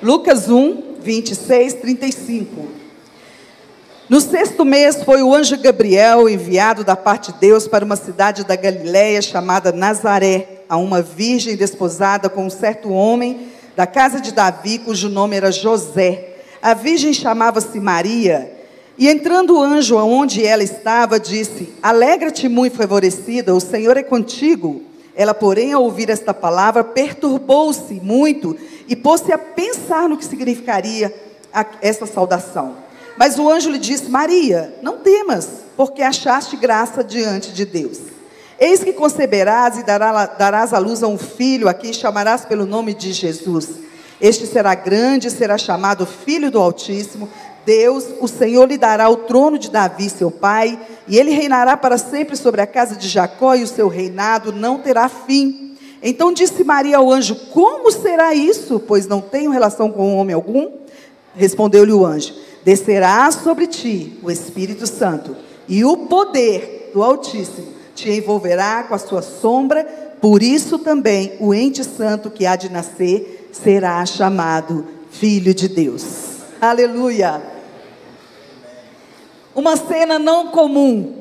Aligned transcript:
Lucas 0.00 0.48
1, 0.48 1.00
26, 1.00 1.74
35. 1.74 2.68
No 4.08 4.20
sexto 4.20 4.64
mês 4.64 5.02
foi 5.02 5.22
o 5.24 5.34
anjo 5.34 5.58
Gabriel 5.58 6.28
enviado 6.28 6.84
da 6.84 6.94
parte 6.94 7.32
de 7.32 7.40
Deus 7.40 7.66
para 7.66 7.84
uma 7.84 7.96
cidade 7.96 8.44
da 8.44 8.54
Galiléia 8.54 9.20
chamada 9.20 9.72
Nazaré, 9.72 10.62
a 10.68 10.76
uma 10.76 11.02
virgem 11.02 11.56
desposada 11.56 12.28
com 12.28 12.46
um 12.46 12.50
certo 12.50 12.90
homem 12.90 13.48
da 13.74 13.88
casa 13.88 14.20
de 14.20 14.30
Davi, 14.30 14.78
cujo 14.78 15.08
nome 15.08 15.36
era 15.36 15.50
José. 15.50 16.36
A 16.62 16.74
virgem 16.74 17.12
chamava-se 17.12 17.80
Maria. 17.80 18.52
E 18.96 19.08
entrando 19.08 19.56
o 19.56 19.62
anjo 19.62 19.98
aonde 19.98 20.46
ela 20.46 20.62
estava, 20.62 21.18
disse: 21.18 21.72
Alegra-te, 21.82 22.48
muito 22.48 22.76
favorecida, 22.76 23.52
o 23.52 23.60
Senhor 23.60 23.96
é 23.96 24.02
contigo. 24.04 24.80
Ela, 25.18 25.34
porém, 25.34 25.72
ao 25.72 25.82
ouvir 25.82 26.10
esta 26.10 26.32
palavra, 26.32 26.84
perturbou-se 26.84 27.94
muito 27.94 28.56
e 28.86 28.94
pôs-se 28.94 29.32
a 29.32 29.36
pensar 29.36 30.08
no 30.08 30.16
que 30.16 30.24
significaria 30.24 31.12
essa 31.82 32.06
saudação. 32.06 32.76
Mas 33.16 33.36
o 33.36 33.50
anjo 33.50 33.68
lhe 33.68 33.80
disse: 33.80 34.08
Maria, 34.08 34.72
não 34.80 34.98
temas, 34.98 35.48
porque 35.76 36.02
achaste 36.02 36.56
graça 36.56 37.02
diante 37.02 37.52
de 37.52 37.66
Deus. 37.66 37.98
Eis 38.60 38.84
que 38.84 38.92
conceberás 38.92 39.76
e 39.76 39.82
darás 39.82 40.72
à 40.72 40.78
luz 40.78 41.02
a 41.02 41.08
um 41.08 41.18
filho, 41.18 41.68
a 41.68 41.74
quem 41.74 41.92
chamarás 41.92 42.44
pelo 42.44 42.64
nome 42.64 42.94
de 42.94 43.12
Jesus. 43.12 43.70
Este 44.20 44.46
será 44.46 44.72
grande, 44.76 45.30
será 45.30 45.58
chamado 45.58 46.06
Filho 46.06 46.48
do 46.48 46.60
Altíssimo. 46.60 47.28
Deus, 47.68 48.06
o 48.18 48.26
Senhor, 48.26 48.66
lhe 48.66 48.78
dará 48.78 49.10
o 49.10 49.16
trono 49.16 49.58
de 49.58 49.70
Davi, 49.70 50.08
seu 50.08 50.30
pai, 50.30 50.80
e 51.06 51.18
ele 51.18 51.32
reinará 51.32 51.76
para 51.76 51.98
sempre 51.98 52.34
sobre 52.34 52.62
a 52.62 52.66
casa 52.66 52.96
de 52.96 53.06
Jacó, 53.06 53.54
e 53.54 53.62
o 53.62 53.66
seu 53.66 53.88
reinado 53.88 54.50
não 54.50 54.78
terá 54.78 55.06
fim. 55.06 55.76
Então 56.02 56.32
disse 56.32 56.64
Maria 56.64 56.96
ao 56.96 57.12
anjo: 57.12 57.36
Como 57.52 57.92
será 57.92 58.32
isso? 58.32 58.80
Pois 58.80 59.06
não 59.06 59.20
tenho 59.20 59.50
relação 59.50 59.92
com 59.92 60.16
homem 60.16 60.34
algum. 60.34 60.70
Respondeu-lhe 61.36 61.92
o 61.92 62.06
anjo: 62.06 62.32
Descerá 62.64 63.30
sobre 63.30 63.66
ti 63.66 64.18
o 64.22 64.30
Espírito 64.30 64.86
Santo, 64.86 65.36
e 65.68 65.84
o 65.84 65.94
poder 65.94 66.90
do 66.94 67.02
Altíssimo 67.02 67.66
te 67.94 68.10
envolverá 68.10 68.84
com 68.84 68.94
a 68.94 68.98
sua 68.98 69.20
sombra. 69.20 69.84
Por 70.22 70.42
isso 70.42 70.78
também 70.78 71.34
o 71.38 71.52
ente 71.52 71.84
santo 71.84 72.30
que 72.30 72.46
há 72.46 72.56
de 72.56 72.70
nascer 72.70 73.50
será 73.52 74.06
chamado 74.06 74.86
Filho 75.10 75.52
de 75.52 75.68
Deus. 75.68 76.04
Aleluia! 76.58 77.57
Uma 79.58 79.76
cena 79.76 80.20
não 80.20 80.46
comum. 80.46 81.16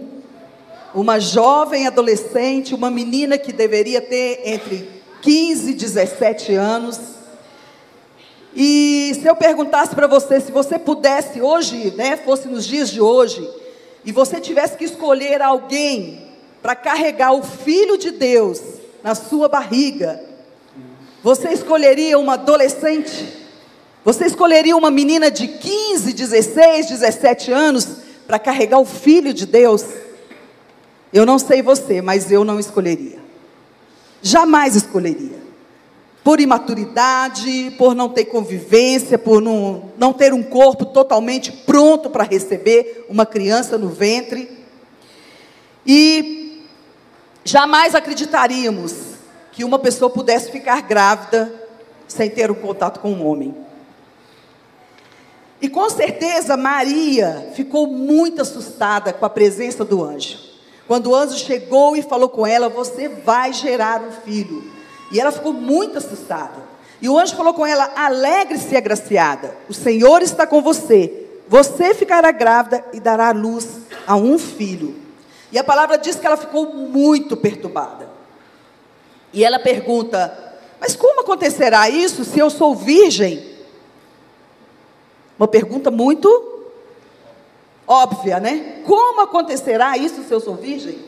Uma 0.93 1.19
jovem 1.19 1.87
adolescente, 1.87 2.75
uma 2.75 2.91
menina 2.91 3.35
que 3.35 3.51
deveria 3.51 3.99
ter 3.99 4.41
entre 4.45 4.87
15 5.23 5.71
e 5.71 5.73
17 5.73 6.53
anos. 6.53 6.99
E 8.55 9.11
se 9.19 9.25
eu 9.27 9.35
perguntasse 9.35 9.95
para 9.95 10.05
você, 10.05 10.39
se 10.39 10.51
você 10.51 10.77
pudesse 10.77 11.41
hoje, 11.41 11.91
né, 11.97 12.15
fosse 12.15 12.47
nos 12.47 12.67
dias 12.67 12.91
de 12.91 13.01
hoje, 13.01 13.49
e 14.05 14.11
você 14.11 14.39
tivesse 14.39 14.77
que 14.77 14.85
escolher 14.85 15.41
alguém 15.41 16.27
para 16.61 16.75
carregar 16.75 17.33
o 17.33 17.41
filho 17.41 17.97
de 17.97 18.11
Deus 18.11 18.61
na 19.03 19.15
sua 19.15 19.49
barriga, 19.49 20.23
você 21.23 21.49
escolheria 21.49 22.19
uma 22.19 22.35
adolescente? 22.35 23.47
Você 24.05 24.27
escolheria 24.27 24.77
uma 24.77 24.91
menina 24.91 25.31
de 25.31 25.47
15, 25.47 26.13
16, 26.13 26.85
17 26.85 27.51
anos 27.51 28.05
para 28.27 28.37
carregar 28.37 28.79
o 28.79 28.85
filho 28.85 29.33
de 29.33 29.45
Deus, 29.45 29.85
eu 31.13 31.25
não 31.25 31.39
sei 31.39 31.61
você, 31.61 32.01
mas 32.01 32.29
eu 32.31 32.43
não 32.43 32.59
escolheria. 32.59 33.19
Jamais 34.21 34.75
escolheria. 34.75 35.37
Por 36.23 36.41
imaturidade, 36.41 37.73
por 37.77 37.95
não 37.95 38.09
ter 38.09 38.25
convivência, 38.25 39.17
por 39.17 39.41
não, 39.41 39.91
não 39.97 40.11
ter 40.11 40.33
um 40.33 40.43
corpo 40.43 40.85
totalmente 40.85 41.51
pronto 41.51 42.09
para 42.09 42.25
receber 42.25 43.05
uma 43.07 43.25
criança 43.25 43.77
no 43.77 43.87
ventre. 43.87 44.51
E 45.85 46.65
jamais 47.45 47.95
acreditaríamos 47.95 48.93
que 49.53 49.63
uma 49.63 49.79
pessoa 49.79 50.09
pudesse 50.09 50.51
ficar 50.51 50.81
grávida 50.81 51.53
sem 52.07 52.29
ter 52.29 52.51
um 52.51 52.55
contato 52.55 52.99
com 52.99 53.13
um 53.13 53.25
homem. 53.25 53.55
E 55.61 55.67
com 55.67 55.89
certeza 55.89 56.55
Maria 56.55 57.51
ficou 57.55 57.87
muito 57.87 58.41
assustada 58.41 59.11
com 59.11 59.25
a 59.25 59.29
presença 59.29 59.83
do 59.83 60.03
anjo. 60.03 60.37
Quando 60.87 61.07
o 61.07 61.15
anjo 61.15 61.37
chegou 61.37 61.95
e 61.95 62.01
falou 62.01 62.29
com 62.29 62.45
ela: 62.45 62.69
Você 62.69 63.09
vai 63.09 63.51
gerar 63.51 64.01
um 64.01 64.11
filho. 64.11 64.71
E 65.11 65.19
ela 65.19 65.31
ficou 65.31 65.53
muito 65.53 65.97
assustada. 65.97 66.61
E 67.01 67.09
o 67.09 67.17
anjo 67.17 67.35
falou 67.35 67.53
com 67.53 67.65
ela: 67.65 67.91
Alegre-se, 67.95 68.75
agraciada, 68.75 69.55
o 69.67 69.73
Senhor 69.73 70.21
está 70.21 70.45
com 70.45 70.61
você. 70.61 71.25
Você 71.47 71.93
ficará 71.93 72.31
grávida 72.31 72.85
e 72.93 72.99
dará 72.99 73.31
luz 73.31 73.67
a 74.05 74.15
um 74.15 74.37
filho. 74.37 74.95
E 75.51 75.57
a 75.57 75.63
palavra 75.63 75.97
diz 75.97 76.17
que 76.17 76.25
ela 76.25 76.37
ficou 76.37 76.73
muito 76.73 77.35
perturbada. 77.35 78.07
E 79.33 79.43
ela 79.43 79.57
pergunta: 79.57 80.55
Mas 80.79 80.95
como 80.95 81.21
acontecerá 81.21 81.89
isso 81.89 82.23
se 82.23 82.37
eu 82.37 82.49
sou 82.49 82.75
virgem? 82.75 83.56
Uma 85.37 85.47
pergunta 85.47 85.91
muito 85.91 86.63
óbvia, 87.87 88.39
né? 88.39 88.81
Como 88.85 89.21
acontecerá 89.21 89.97
isso 89.97 90.23
se 90.23 90.31
eu 90.31 90.39
sou 90.39 90.55
virgem? 90.55 90.99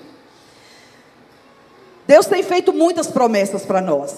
Deus 2.07 2.25
tem 2.25 2.41
feito 2.41 2.73
muitas 2.73 3.07
promessas 3.07 3.65
para 3.65 3.81
nós. 3.81 4.17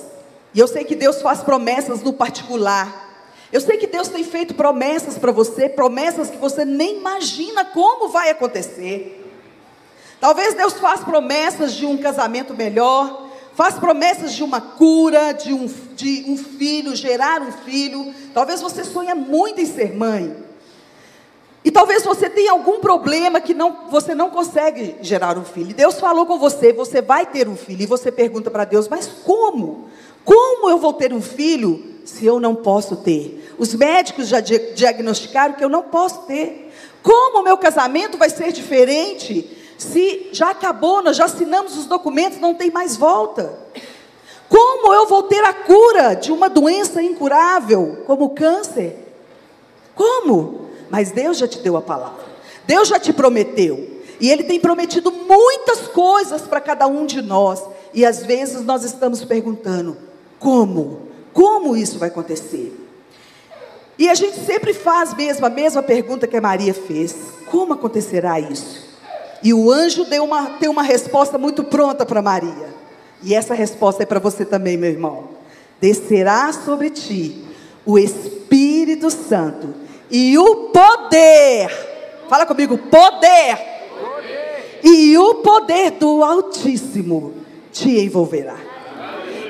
E 0.54 0.60
eu 0.60 0.68
sei 0.68 0.84
que 0.84 0.96
Deus 0.96 1.22
faz 1.22 1.42
promessas 1.42 2.02
no 2.02 2.14
particular. 2.14 3.10
Eu 3.52 3.60
sei 3.60 3.78
que 3.78 3.88
Deus 3.88 4.08
tem 4.08 4.24
feito 4.24 4.54
promessas 4.54 5.18
para 5.18 5.32
você, 5.32 5.68
promessas 5.68 6.30
que 6.30 6.38
você 6.38 6.64
nem 6.64 6.98
imagina 6.98 7.66
como 7.66 8.10
vai 8.10 8.30
acontecer. 8.30 9.18
Talvez 10.22 10.54
Deus 10.54 10.74
faça 10.74 11.04
promessas 11.04 11.74
de 11.74 11.86
um 11.86 11.98
casamento 11.98 12.54
melhor, 12.54 13.31
faz 13.54 13.76
promessas 13.76 14.34
de 14.34 14.44
uma 14.44 14.62
cura, 14.62 15.34
de 15.34 15.54
um, 15.54 15.68
de 15.96 16.26
um 16.28 16.38
filho, 16.38 16.96
gerar 16.96 17.42
um 17.42 17.52
filho. 17.52 18.14
Talvez 18.34 18.62
você 18.62 18.84
sonha 18.84 19.16
muito 19.16 19.60
em 19.60 19.66
ser 19.66 19.96
mãe. 19.96 20.36
E 21.64 21.70
talvez 21.70 22.04
você 22.04 22.28
tenha 22.30 22.52
algum 22.52 22.80
problema 22.80 23.40
que 23.40 23.54
não, 23.54 23.88
você 23.90 24.16
não 24.16 24.32
consegue 24.32 24.96
gerar 25.02 25.38
um 25.38 25.46
filho. 25.46 25.76
Deus 25.76 26.00
falou 26.00 26.26
com 26.26 26.40
você, 26.40 26.74
você 26.74 27.02
vai 27.02 27.26
ter 27.26 27.48
um 27.48 27.56
filho. 27.56 27.84
E 27.84 27.86
você 27.86 28.12
pergunta 28.12 28.50
para 28.50 28.66
Deus, 28.66 28.88
mas 28.88 29.08
como? 29.08 29.90
Como 30.26 30.70
eu 30.70 30.80
vou 30.80 30.94
ter 30.94 31.14
um 31.14 31.22
filho 31.22 32.02
se 32.04 32.26
eu 32.26 32.40
não 32.40 32.56
posso 32.56 32.96
ter? 32.98 33.54
Os 33.60 33.76
médicos 33.76 34.28
já 34.28 34.40
diagnosticaram 34.40 35.54
que 35.54 35.64
eu 35.64 35.70
não 35.70 35.84
posso 35.84 36.22
ter. 36.22 36.72
Como 37.04 37.40
o 37.40 37.44
meu 37.44 37.58
casamento 37.58 38.18
vai 38.18 38.30
ser 38.30 38.52
diferente 38.52 39.61
se 39.82 40.30
já 40.32 40.52
acabou, 40.52 41.02
nós 41.02 41.18
já 41.18 41.26
assinamos 41.26 41.76
os 41.76 41.88
documentos, 41.88 42.40
não 42.40 42.54
tem 42.54 42.70
mais 42.70 42.96
volta. 42.96 43.52
Como 44.48 44.94
eu 44.94 45.08
vou 45.08 45.24
ter 45.24 45.44
a 45.44 45.54
cura 45.54 46.14
de 46.14 46.32
uma 46.32 46.48
doença 46.48 47.02
incurável, 47.02 48.04
como 48.06 48.26
o 48.26 48.30
câncer? 48.30 48.96
Como? 49.96 50.70
Mas 50.88 51.10
Deus 51.10 51.40
já 51.40 51.48
te 51.48 51.58
deu 51.60 51.76
a 51.76 51.82
palavra. 51.82 52.24
Deus 52.64 52.88
já 52.88 53.00
te 53.00 53.12
prometeu. 53.12 54.02
E 54.20 54.30
Ele 54.30 54.44
tem 54.44 54.60
prometido 54.60 55.12
muitas 55.12 55.88
coisas 55.88 56.44
para 56.44 56.62
cada 56.62 56.86
um 56.86 57.08
de 57.08 57.20
nós. 57.20 57.64
E 57.92 58.06
às 58.06 58.24
vezes 58.24 58.62
nós 58.62 58.84
estamos 58.84 59.26
perguntando: 59.26 59.98
como? 60.38 61.08
Como 61.34 61.76
isso 61.76 61.98
vai 61.98 62.10
acontecer? 62.10 62.78
E 63.98 64.08
a 64.08 64.14
gente 64.14 64.38
sempre 64.46 64.76
faz 64.76 65.16
mesmo 65.16 65.44
a 65.44 65.50
mesma 65.50 65.82
pergunta 65.82 66.28
que 66.28 66.38
a 66.38 66.42
Maria 66.42 66.74
fez: 66.74 67.16
como 67.50 67.74
acontecerá 67.74 68.40
isso? 68.40 68.91
E 69.44 69.54
o 69.54 69.72
anjo 69.72 70.06
deu 70.06 70.24
uma, 70.24 70.52
tem 70.52 70.70
uma 70.70 70.84
resposta 70.84 71.38
muito 71.38 71.64
pronta 71.64 72.06
para 72.06 72.22
Maria. 72.22 72.70
E 73.24 73.34
essa 73.34 73.54
resposta 73.54 74.04
é 74.04 74.06
para 74.06 74.20
você 74.20 74.46
também, 74.46 74.78
meu 74.78 74.90
irmão. 74.90 75.30
Descerá 75.80 76.52
sobre 76.54 76.90
ti 76.90 77.44
o 77.86 77.98
Espírito 77.98 79.10
Santo 79.10 79.74
e 80.10 80.38
o 80.38 80.70
poder. 80.70 81.70
Fala 82.30 82.46
comigo, 82.46 82.78
poder. 82.78 83.58
poder. 84.00 84.82
E 84.84 85.18
o 85.18 85.36
poder 85.36 85.92
do 85.92 86.24
Altíssimo 86.24 87.34
te 87.72 88.00
envolverá. 88.00 88.58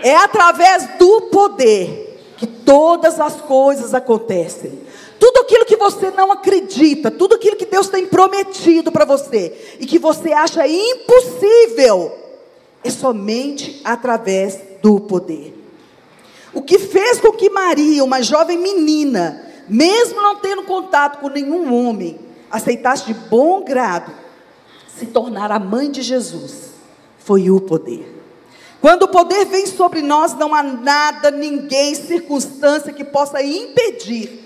É 0.04 0.16
através 0.16 0.98
do 0.98 1.22
poder 1.24 2.20
que 2.38 2.48
todas 2.48 3.20
as 3.20 3.36
coisas 3.42 3.94
acontecem. 3.94 4.80
Tudo 5.22 5.42
aquilo 5.42 5.66
que 5.66 5.78
você 5.78 6.10
não 6.10 6.32
acredita, 6.32 7.12
tudo 7.12 7.36
aquilo 7.36 7.56
que 7.56 7.68
Deus 7.68 7.88
tem 7.88 8.08
prometido 8.08 8.92
para 8.92 9.06
você 9.06 9.76
e 9.80 9.86
que 9.86 10.00
você 10.00 10.34
acha 10.34 10.68
impossível, 10.68 12.12
é 12.84 12.90
somente 12.90 13.80
através 13.84 14.60
do 14.82 15.00
poder. 15.00 15.54
O 16.52 16.64
que 16.64 16.80
fez 16.80 17.22
com 17.22 17.32
que 17.34 17.52
Maria, 17.52 18.04
uma 18.04 18.24
jovem 18.24 18.58
menina, 18.58 19.46
mesmo 19.70 20.20
não 20.20 20.38
tendo 20.38 20.64
contato 20.64 21.20
com 21.20 21.30
nenhum 21.30 21.72
homem, 21.72 22.18
aceitasse 22.50 23.06
de 23.06 23.14
bom 23.14 23.64
grado 23.64 24.12
se 24.98 25.06
tornar 25.06 25.52
a 25.52 25.60
mãe 25.60 25.92
de 25.92 26.02
Jesus, 26.02 26.72
foi 27.20 27.52
o 27.52 27.62
poder. 27.62 28.24
Quando 28.82 29.04
o 29.04 29.08
poder 29.08 29.46
vem 29.46 29.68
sobre 29.68 30.02
nós, 30.02 30.34
não 30.34 30.56
há 30.56 30.64
nada, 30.64 31.30
ninguém, 31.30 31.94
circunstância 31.94 32.92
que 32.92 33.04
possa 33.04 33.44
impedir 33.44 34.42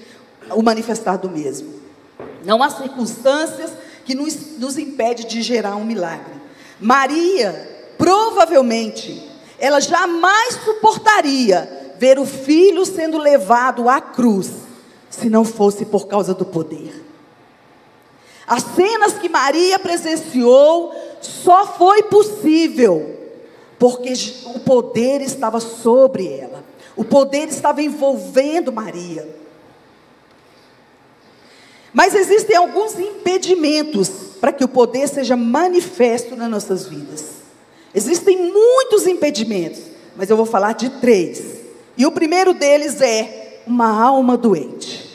o 0.51 0.61
manifestar 0.61 1.17
do 1.17 1.29
mesmo. 1.29 1.73
Não 2.43 2.61
há 2.61 2.69
circunstâncias 2.69 3.71
que 4.05 4.13
nos, 4.13 4.57
nos 4.57 4.77
impede 4.77 5.25
de 5.25 5.41
gerar 5.41 5.75
um 5.75 5.83
milagre. 5.83 6.33
Maria, 6.79 7.93
provavelmente, 7.97 9.29
ela 9.57 9.79
jamais 9.79 10.55
suportaria 10.63 11.95
ver 11.97 12.19
o 12.19 12.25
filho 12.25 12.85
sendo 12.85 13.17
levado 13.17 13.89
à 13.89 13.99
cruz, 14.01 14.51
se 15.09 15.29
não 15.29 15.45
fosse 15.45 15.85
por 15.85 16.07
causa 16.07 16.33
do 16.33 16.45
poder. 16.45 17.03
As 18.47 18.61
cenas 18.61 19.13
que 19.13 19.29
Maria 19.29 19.79
presenciou 19.79 20.93
só 21.21 21.65
foi 21.65 22.03
possível 22.03 23.15
porque 23.79 24.13
o 24.53 24.59
poder 24.59 25.21
estava 25.21 25.59
sobre 25.59 26.27
ela. 26.27 26.63
O 26.95 27.03
poder 27.03 27.47
estava 27.47 27.81
envolvendo 27.81 28.71
Maria. 28.71 29.27
Mas 31.95 32.13
existem 32.13 32.57
alguns 32.57 32.99
impedimentos 32.99 34.09
para 34.41 34.51
que 34.51 34.65
o 34.65 34.67
poder 34.67 35.07
seja 35.07 35.37
manifesto 35.37 36.35
nas 36.35 36.49
nossas 36.49 36.85
vidas. 36.85 37.35
Existem 37.93 38.51
muitos 38.51 39.07
impedimentos, 39.07 39.79
mas 40.13 40.29
eu 40.29 40.35
vou 40.35 40.45
falar 40.45 40.73
de 40.73 40.89
três. 40.99 41.41
E 41.97 42.05
o 42.05 42.11
primeiro 42.11 42.53
deles 42.53 42.99
é 42.99 43.61
uma 43.65 43.87
alma 43.97 44.35
doente. 44.35 45.09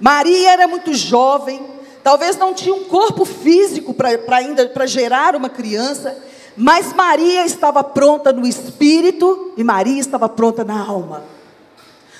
Maria 0.00 0.52
era 0.52 0.66
muito 0.66 0.94
jovem, 0.94 1.60
talvez 2.02 2.38
não 2.38 2.54
tinha 2.54 2.74
um 2.74 2.84
corpo 2.84 3.26
físico 3.26 3.92
para 3.92 4.16
ainda 4.36 4.66
para 4.70 4.86
gerar 4.86 5.36
uma 5.36 5.50
criança, 5.50 6.16
mas 6.56 6.94
Maria 6.94 7.44
estava 7.44 7.84
pronta 7.84 8.32
no 8.32 8.46
espírito 8.46 9.52
e 9.54 9.62
Maria 9.62 10.00
estava 10.00 10.30
pronta 10.30 10.64
na 10.64 10.80
alma. 10.80 11.24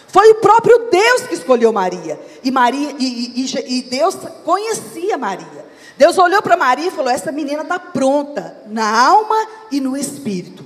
Foi 0.08 0.30
o 0.30 0.36
próprio 0.36 0.90
Deus 0.90 1.22
que 1.22 1.34
escolheu 1.34 1.72
Maria. 1.72 2.18
E 2.42 2.50
Maria 2.50 2.94
e, 2.98 3.44
e, 3.44 3.78
e 3.78 3.82
Deus 3.82 4.16
conhecia 4.44 5.18
Maria. 5.18 5.66
Deus 5.96 6.16
olhou 6.16 6.40
para 6.40 6.56
Maria 6.56 6.88
e 6.88 6.90
falou: 6.90 7.10
essa 7.10 7.30
menina 7.30 7.62
está 7.62 7.78
pronta 7.78 8.56
na 8.66 9.06
alma 9.06 9.36
e 9.70 9.80
no 9.80 9.96
espírito. 9.96 10.64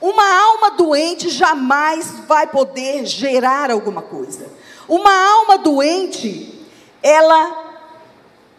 Uma 0.00 0.22
alma 0.22 0.70
doente 0.72 1.30
jamais 1.30 2.06
vai 2.28 2.46
poder 2.46 3.06
gerar 3.06 3.70
alguma 3.70 4.02
coisa. 4.02 4.46
Uma 4.86 5.10
alma 5.10 5.58
doente, 5.58 6.66
ela 7.02 7.80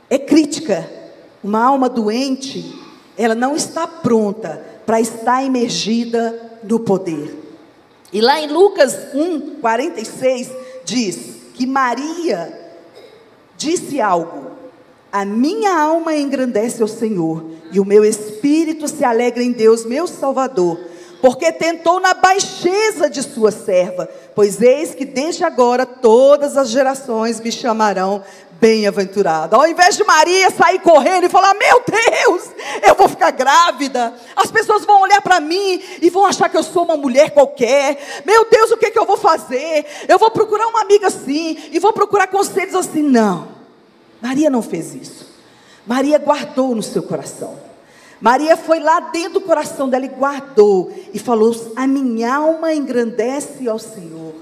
é 0.10 0.18
crítica. 0.18 0.90
Uma 1.44 1.64
alma 1.64 1.88
doente, 1.88 2.74
ela 3.16 3.36
não 3.36 3.56
está 3.56 3.86
pronta 3.86 4.66
para 4.86 5.00
estar 5.00 5.44
imergida 5.44 6.60
no 6.64 6.80
poder. 6.80 7.44
E 8.15 8.21
lá 8.21 8.39
em 8.39 8.47
Lucas 8.47 9.13
1, 9.13 9.59
46, 9.59 10.50
diz 10.85 11.17
que 11.53 11.67
Maria 11.67 12.57
disse 13.57 14.00
algo: 14.00 14.51
A 15.12 15.25
minha 15.25 15.77
alma 15.77 16.15
engrandece 16.15 16.81
ao 16.81 16.88
Senhor, 16.88 17.44
e 17.73 17.77
o 17.77 17.83
meu 17.83 18.06
espírito 18.06 18.88
se 18.88 19.03
alegra 19.03 19.44
em 19.44 19.51
Deus, 19.51 19.83
meu 19.83 20.07
Salvador, 20.07 20.79
porque 21.25 21.51
tentou 21.51 22.00
na 22.00 22.13
baixeza 22.13 23.10
de 23.10 23.24
sua 23.24 23.50
serva, 23.50 24.07
pois 24.36 24.62
eis 24.62 24.94
que 24.94 25.04
desde 25.04 25.44
agora 25.44 25.83
todas 25.83 26.56
as 26.56 26.69
gerações 26.69 27.39
me 27.39 27.51
chamarão 27.51 28.24
bem-aventurada. 28.62 29.56
Ao 29.56 29.68
invés 29.68 29.98
de 29.98 30.04
Maria 30.04 30.51
sair 30.51 30.77
correndo 30.81 31.24
e 31.25 31.30
falar: 31.30 31.56
Meu 31.56 31.81
Deus, 31.83 32.44
eu 32.88 32.94
vou 32.94 33.10
ficar 33.10 33.31
grávida. 33.31 34.13
As 34.36 34.51
pessoas 34.51 34.86
vão 34.86 35.01
olhar 35.01 35.19
para 35.19 35.39
mim 35.39 35.81
e 36.00 36.12
vão 36.12 36.27
achar 36.27 36.48
que 36.48 36.57
eu 36.57 36.63
sou 36.63 36.83
uma 36.83 36.95
mulher 36.95 37.31
qualquer. 37.31 37.98
Meu 38.24 38.48
Deus, 38.48 38.69
o 38.69 38.77
que, 38.77 38.92
que 38.92 39.00
eu 39.00 39.06
vou 39.07 39.18
fazer? 39.18 39.83
Eu 40.07 40.19
vou 40.19 40.30
procurar 40.30 40.68
uma 40.68 40.81
amiga 40.81 41.07
assim 41.07 41.57
e 41.72 41.80
vou 41.80 41.92
procurar 41.92 42.27
conselhos 42.27 42.75
assim. 42.75 43.01
Não, 43.01 43.48
Maria 44.22 44.51
não 44.51 44.62
fez 44.62 44.94
isso. 44.94 45.25
Maria 45.88 46.19
guardou 46.19 46.75
no 46.75 46.83
seu 46.83 47.01
coração. 47.01 47.64
Maria 48.21 48.56
foi 48.56 48.79
lá 48.79 49.00
dentro 49.00 49.33
do 49.33 49.41
coração 49.41 49.89
dela 49.89 50.06
e 50.06 50.09
guardou 50.09 50.91
e 51.13 51.19
falou: 51.19 51.56
A 51.75 51.85
minha 51.85 52.35
alma 52.35 52.73
engrandece 52.73 53.67
ao 53.67 53.79
Senhor. 53.79 54.33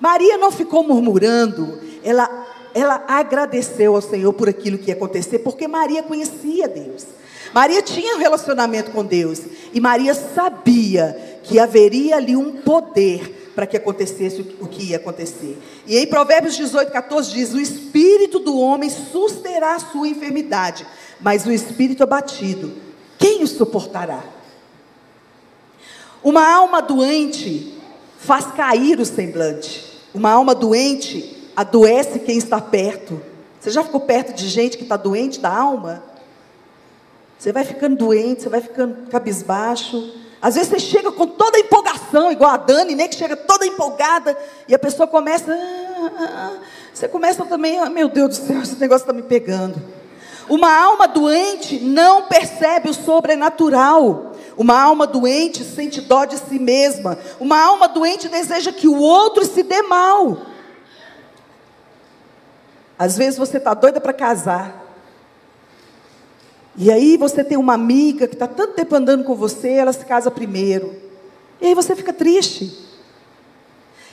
Maria 0.00 0.38
não 0.38 0.50
ficou 0.50 0.82
murmurando, 0.82 1.78
ela 2.02 2.46
ela 2.74 3.04
agradeceu 3.08 3.94
ao 3.94 4.02
Senhor 4.02 4.32
por 4.32 4.48
aquilo 4.48 4.78
que 4.78 4.88
ia 4.88 4.94
acontecer, 4.94 5.40
porque 5.40 5.66
Maria 5.66 6.02
conhecia 6.02 6.68
Deus. 6.68 7.04
Maria 7.52 7.82
tinha 7.82 8.14
um 8.14 8.18
relacionamento 8.18 8.90
com 8.92 9.04
Deus. 9.04 9.40
E 9.72 9.80
Maria 9.80 10.14
sabia 10.14 11.40
que 11.42 11.58
haveria 11.58 12.16
ali 12.16 12.36
um 12.36 12.62
poder 12.62 13.50
para 13.54 13.66
que 13.66 13.76
acontecesse 13.76 14.56
o 14.60 14.68
que 14.68 14.90
ia 14.90 14.96
acontecer. 14.96 15.58
E 15.86 15.98
em 15.98 16.06
Provérbios 16.06 16.56
18, 16.56 16.92
14 16.92 17.32
diz: 17.32 17.52
O 17.52 17.60
espírito 17.60 18.38
do 18.38 18.58
homem 18.58 18.88
susterá 18.88 19.74
a 19.74 19.80
sua 19.80 20.06
enfermidade, 20.06 20.86
mas 21.20 21.44
o 21.44 21.52
espírito 21.52 22.04
abatido, 22.04 22.72
quem 23.20 23.44
o 23.44 23.46
suportará? 23.46 24.24
Uma 26.24 26.50
alma 26.50 26.80
doente 26.80 27.78
faz 28.18 28.46
cair 28.46 28.98
o 28.98 29.04
semblante. 29.04 29.84
Uma 30.14 30.30
alma 30.30 30.54
doente 30.54 31.52
adoece 31.54 32.18
quem 32.20 32.38
está 32.38 32.60
perto. 32.60 33.20
Você 33.60 33.70
já 33.70 33.84
ficou 33.84 34.00
perto 34.00 34.32
de 34.32 34.48
gente 34.48 34.78
que 34.78 34.84
está 34.84 34.96
doente 34.96 35.38
da 35.38 35.54
alma? 35.54 36.02
Você 37.38 37.52
vai 37.52 37.64
ficando 37.64 37.96
doente, 37.96 38.42
você 38.42 38.48
vai 38.48 38.62
ficando 38.62 39.10
cabisbaixo. 39.10 40.14
Às 40.40 40.54
vezes 40.54 40.70
você 40.70 40.78
chega 40.78 41.12
com 41.12 41.26
toda 41.26 41.58
a 41.58 41.60
empolgação, 41.60 42.32
igual 42.32 42.52
a 42.52 42.56
Dani, 42.56 42.94
né, 42.94 43.06
que 43.06 43.14
chega 43.14 43.36
toda 43.36 43.66
empolgada, 43.66 44.36
e 44.66 44.74
a 44.74 44.78
pessoa 44.78 45.06
começa. 45.06 45.52
Ah, 45.52 46.10
ah, 46.18 46.24
ah. 46.24 46.58
você 46.92 47.06
começa 47.06 47.44
também, 47.44 47.78
ah, 47.78 47.90
meu 47.90 48.08
Deus 48.08 48.38
do 48.38 48.46
céu, 48.46 48.62
esse 48.62 48.76
negócio 48.76 49.04
está 49.04 49.12
me 49.12 49.22
pegando. 49.22 49.99
Uma 50.50 50.76
alma 50.76 51.06
doente 51.06 51.78
não 51.78 52.22
percebe 52.22 52.90
o 52.90 52.94
sobrenatural. 52.94 54.32
Uma 54.56 54.82
alma 54.82 55.06
doente 55.06 55.62
sente 55.62 56.00
dó 56.00 56.24
de 56.24 56.38
si 56.38 56.58
mesma. 56.58 57.16
Uma 57.38 57.62
alma 57.62 57.86
doente 57.86 58.28
deseja 58.28 58.72
que 58.72 58.88
o 58.88 58.98
outro 58.98 59.44
se 59.44 59.62
dê 59.62 59.80
mal. 59.82 60.38
Às 62.98 63.16
vezes 63.16 63.38
você 63.38 63.58
está 63.58 63.74
doida 63.74 64.00
para 64.00 64.12
casar. 64.12 64.84
E 66.76 66.90
aí 66.90 67.16
você 67.16 67.44
tem 67.44 67.56
uma 67.56 67.74
amiga 67.74 68.26
que 68.26 68.34
está 68.34 68.48
tanto 68.48 68.74
tempo 68.74 68.96
andando 68.96 69.22
com 69.22 69.36
você, 69.36 69.74
ela 69.74 69.92
se 69.92 70.04
casa 70.04 70.32
primeiro. 70.32 71.00
E 71.60 71.68
aí 71.68 71.74
você 71.76 71.94
fica 71.94 72.12
triste. 72.12 72.76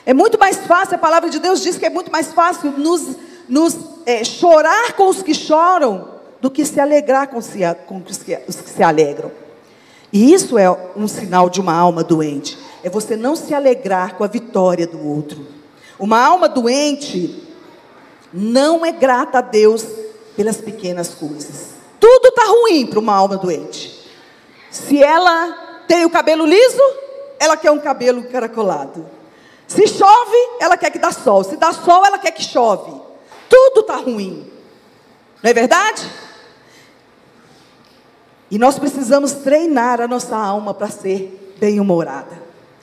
É 0.05 0.13
muito 0.13 0.37
mais 0.37 0.57
fácil, 0.57 0.97
a 0.97 0.99
palavra 0.99 1.31
de 1.31 1.39
Deus 1.39 1.63
diz 1.63 1.79
que 1.79 1.85
é 1.87 1.89
muito 1.89 2.11
mais 2.11 2.31
fácil 2.31 2.73
nos, 2.77 3.15
nos 3.49 3.75
é, 4.05 4.23
chorar 4.23 4.93
com 4.93 5.07
os 5.09 5.23
que 5.23 5.33
choram 5.33 6.16
do 6.41 6.51
que 6.51 6.63
se 6.65 6.79
alegrar 6.79 7.27
com, 7.27 7.41
se, 7.41 7.59
com 7.87 8.01
os, 8.07 8.17
que, 8.17 8.37
se 8.47 8.83
alegram. 8.83 9.31
E 10.11 10.33
isso 10.33 10.57
é 10.57 10.69
um 10.95 11.07
sinal 11.07 11.49
de 11.49 11.59
uma 11.59 11.73
alma 11.73 12.03
doente. 12.03 12.57
É 12.83 12.89
você 12.89 13.15
não 13.15 13.35
se 13.35 13.53
alegrar 13.53 14.15
com 14.15 14.23
a 14.23 14.27
vitória 14.27 14.87
do 14.87 15.05
outro. 15.05 15.45
Uma 15.99 16.23
alma 16.23 16.47
doente 16.47 17.43
não 18.31 18.85
é 18.85 18.91
grata 18.91 19.39
a 19.39 19.41
Deus 19.41 19.85
pelas 20.35 20.57
pequenas 20.57 21.09
coisas. 21.09 21.71
Tudo 21.99 22.27
está 22.27 22.45
ruim 22.45 22.85
para 22.85 22.99
uma 22.99 23.15
alma 23.15 23.37
doente. 23.37 24.07
Se 24.69 25.03
ela 25.03 25.83
tem 25.87 26.05
o 26.05 26.09
cabelo 26.09 26.45
liso, 26.45 26.81
ela 27.39 27.57
quer 27.57 27.71
um 27.71 27.79
cabelo 27.79 28.19
encaracolado. 28.19 29.05
Se 29.67 29.85
chove, 29.87 30.37
ela 30.61 30.77
quer 30.77 30.91
que 30.91 30.99
dá 30.99 31.11
sol. 31.11 31.43
Se 31.43 31.57
dá 31.57 31.73
sol, 31.73 32.05
ela 32.05 32.17
quer 32.17 32.31
que 32.31 32.43
chove. 32.43 32.91
Tudo 33.49 33.81
está 33.81 33.97
ruim. 33.97 34.49
Não 35.43 35.49
é 35.49 35.53
verdade? 35.53 36.09
E 38.49 38.57
nós 38.57 38.79
precisamos 38.79 39.33
treinar 39.33 39.99
a 39.99 40.07
nossa 40.07 40.35
alma 40.35 40.73
para 40.73 40.89
ser 40.89 41.55
bem-humorada. 41.59 42.41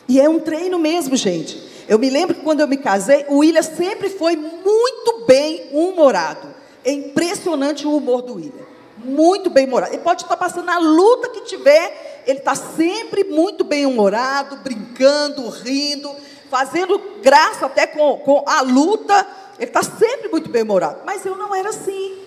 E 0.08 0.20
é 0.20 0.28
um 0.28 0.38
treino 0.38 0.78
mesmo, 0.78 1.16
gente. 1.16 1.62
Eu 1.88 1.98
me 1.98 2.10
lembro 2.10 2.34
que 2.34 2.42
quando 2.42 2.60
eu 2.60 2.68
me 2.68 2.76
casei, 2.76 3.24
o 3.28 3.38
William 3.38 3.62
sempre 3.62 4.10
foi 4.10 4.36
muito 4.36 5.24
bem 5.26 5.68
humorado. 5.72 6.48
É 6.84 6.92
impressionante 6.92 7.86
o 7.86 7.96
humor 7.96 8.22
do 8.22 8.34
William. 8.34 8.64
Muito 8.98 9.50
bem 9.50 9.66
humorado. 9.66 9.92
Ele 9.92 10.02
pode 10.02 10.22
estar 10.22 10.36
passando 10.36 10.70
a 10.70 10.78
luta 10.78 11.28
que 11.30 11.42
tiver, 11.42 12.22
ele 12.26 12.38
está 12.38 12.54
sempre 12.54 13.24
muito 13.24 13.64
bem 13.64 13.86
humorado, 13.86 14.56
brincando, 14.56 15.48
rindo, 15.48 16.10
fazendo 16.50 17.00
graça 17.22 17.66
até 17.66 17.86
com, 17.86 18.18
com 18.18 18.44
a 18.46 18.60
luta. 18.62 19.26
Ele 19.58 19.68
está 19.68 19.82
sempre 19.82 20.28
muito 20.28 20.50
bem 20.50 20.62
humorado. 20.62 21.00
Mas 21.04 21.24
eu 21.24 21.36
não 21.36 21.54
era 21.54 21.70
assim. 21.70 22.23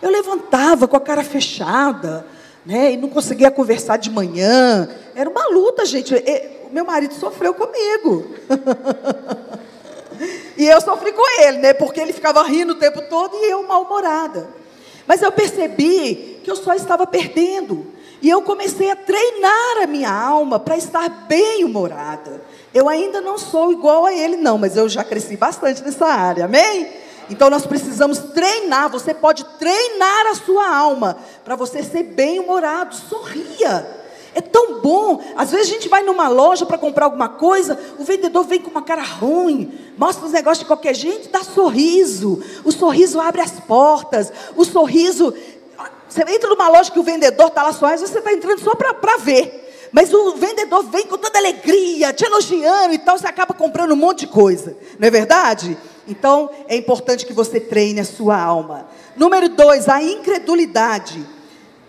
Eu 0.00 0.10
levantava 0.10 0.86
com 0.86 0.96
a 0.96 1.00
cara 1.00 1.24
fechada, 1.24 2.26
né? 2.64 2.92
E 2.92 2.96
não 2.96 3.08
conseguia 3.08 3.50
conversar 3.50 3.96
de 3.96 4.10
manhã. 4.10 4.88
Era 5.14 5.30
uma 5.30 5.48
luta, 5.48 5.86
gente 5.86 6.14
o 6.14 6.72
meu 6.72 6.84
marido 6.84 7.14
sofreu 7.14 7.54
comigo. 7.54 8.34
e 10.56 10.66
eu 10.66 10.80
sofri 10.80 11.12
com 11.12 11.42
ele, 11.42 11.58
né? 11.58 11.72
Porque 11.72 12.00
ele 12.00 12.12
ficava 12.12 12.42
rindo 12.42 12.72
o 12.72 12.76
tempo 12.76 13.02
todo 13.02 13.36
e 13.36 13.50
eu 13.50 13.62
mal-humorada. 13.62 14.48
Mas 15.06 15.22
eu 15.22 15.30
percebi 15.30 16.40
que 16.42 16.50
eu 16.50 16.56
só 16.56 16.74
estava 16.74 17.06
perdendo. 17.06 17.86
E 18.20 18.28
eu 18.28 18.42
comecei 18.42 18.90
a 18.90 18.96
treinar 18.96 19.82
a 19.82 19.86
minha 19.86 20.10
alma 20.10 20.58
para 20.58 20.76
estar 20.76 21.08
bem 21.28 21.64
humorada. 21.64 22.42
Eu 22.74 22.88
ainda 22.88 23.20
não 23.20 23.38
sou 23.38 23.72
igual 23.72 24.04
a 24.04 24.12
ele, 24.12 24.36
não, 24.36 24.58
mas 24.58 24.76
eu 24.76 24.88
já 24.88 25.04
cresci 25.04 25.36
bastante 25.36 25.82
nessa 25.82 26.06
área, 26.06 26.46
amém? 26.46 27.05
Então 27.28 27.50
nós 27.50 27.66
precisamos 27.66 28.18
treinar. 28.18 28.90
Você 28.90 29.12
pode 29.12 29.44
treinar 29.58 30.26
a 30.28 30.34
sua 30.34 30.68
alma 30.68 31.16
para 31.44 31.56
você 31.56 31.82
ser 31.82 32.04
bem 32.04 32.38
humorado. 32.38 32.94
Sorria. 32.94 34.04
É 34.34 34.40
tão 34.42 34.80
bom. 34.80 35.22
Às 35.34 35.50
vezes 35.50 35.68
a 35.68 35.72
gente 35.72 35.88
vai 35.88 36.02
numa 36.02 36.28
loja 36.28 36.66
para 36.66 36.76
comprar 36.76 37.06
alguma 37.06 37.26
coisa, 37.26 37.78
o 37.98 38.04
vendedor 38.04 38.44
vem 38.44 38.60
com 38.60 38.70
uma 38.70 38.82
cara 38.82 39.02
ruim, 39.02 39.72
mostra 39.96 40.26
os 40.26 40.32
negócios 40.32 40.58
de 40.58 40.66
qualquer 40.66 40.94
jeito, 40.94 41.30
dá 41.30 41.42
sorriso. 41.42 42.42
O 42.62 42.70
sorriso 42.70 43.18
abre 43.18 43.40
as 43.40 43.52
portas. 43.52 44.30
O 44.54 44.62
sorriso. 44.64 45.32
Você 46.06 46.20
entra 46.28 46.50
numa 46.50 46.68
loja 46.68 46.90
que 46.90 46.98
o 46.98 47.02
vendedor 47.02 47.46
está 47.46 47.62
lá 47.62 47.72
só, 47.72 47.86
às 47.86 48.00
vezes 48.00 48.10
você 48.10 48.18
está 48.18 48.32
entrando 48.32 48.60
só 48.60 48.74
para 48.74 49.16
ver. 49.16 49.88
Mas 49.90 50.12
o 50.12 50.32
vendedor 50.32 50.82
vem 50.84 51.06
com 51.06 51.16
toda 51.16 51.38
alegria, 51.38 52.12
te 52.12 52.24
elogiando 52.24 52.92
e 52.92 52.98
tal, 52.98 53.16
você 53.16 53.26
acaba 53.26 53.54
comprando 53.54 53.92
um 53.92 53.96
monte 53.96 54.20
de 54.20 54.26
coisa. 54.26 54.76
Não 54.98 55.08
é 55.08 55.10
verdade? 55.10 55.78
Então, 56.06 56.50
é 56.68 56.76
importante 56.76 57.26
que 57.26 57.32
você 57.32 57.58
treine 57.58 58.00
a 58.00 58.04
sua 58.04 58.40
alma. 58.40 58.86
Número 59.16 59.48
dois, 59.48 59.88
a 59.88 60.02
incredulidade. 60.02 61.24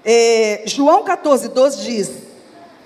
É, 0.03 0.63
João 0.65 1.03
14, 1.03 1.49
12 1.49 1.83
diz: 1.83 2.11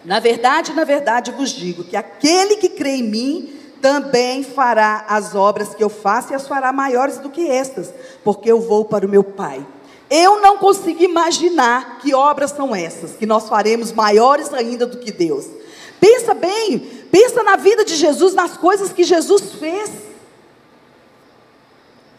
Na 0.04 0.20
verdade, 0.20 0.74
na 0.74 0.84
verdade 0.84 1.32
vos 1.32 1.52
digo 1.52 1.84
que 1.84 1.96
aquele 1.96 2.56
que 2.56 2.70
crê 2.70 2.96
em 2.96 3.04
mim 3.04 3.54
também 3.82 4.44
fará 4.44 5.06
as 5.08 5.34
obras 5.36 5.74
que 5.74 5.84
eu 5.84 5.90
faço 5.90 6.32
e 6.32 6.36
as 6.36 6.48
fará 6.48 6.72
maiores 6.72 7.18
do 7.18 7.30
que 7.30 7.50
estas, 7.50 7.94
porque 8.24 8.52
eu 8.52 8.60
vou 8.60 8.86
para 8.86 9.06
o 9.06 9.10
meu 9.10 9.24
Pai. 9.24 9.66
Eu 10.10 10.42
não 10.42 10.58
consigo 10.58 11.02
imaginar 11.02 12.00
que 12.00 12.14
obras 12.14 12.52
são 12.52 12.76
essas, 12.76 13.14
que 13.14 13.26
nós 13.26 13.48
faremos 13.48 13.92
maiores 13.92 14.54
ainda 14.54 14.86
do 14.86 14.98
que 14.98 15.12
Deus. 15.12 15.46
Pensa 16.00 16.34
bem, 16.34 16.80
pensa 17.12 17.44
na 17.44 17.56
vida 17.56 17.86
de 17.86 17.96
Jesus, 17.96 18.34
nas 18.34 18.58
coisas 18.58 18.92
que 18.92 19.04
Jesus 19.04 19.54
fez. 19.54 20.11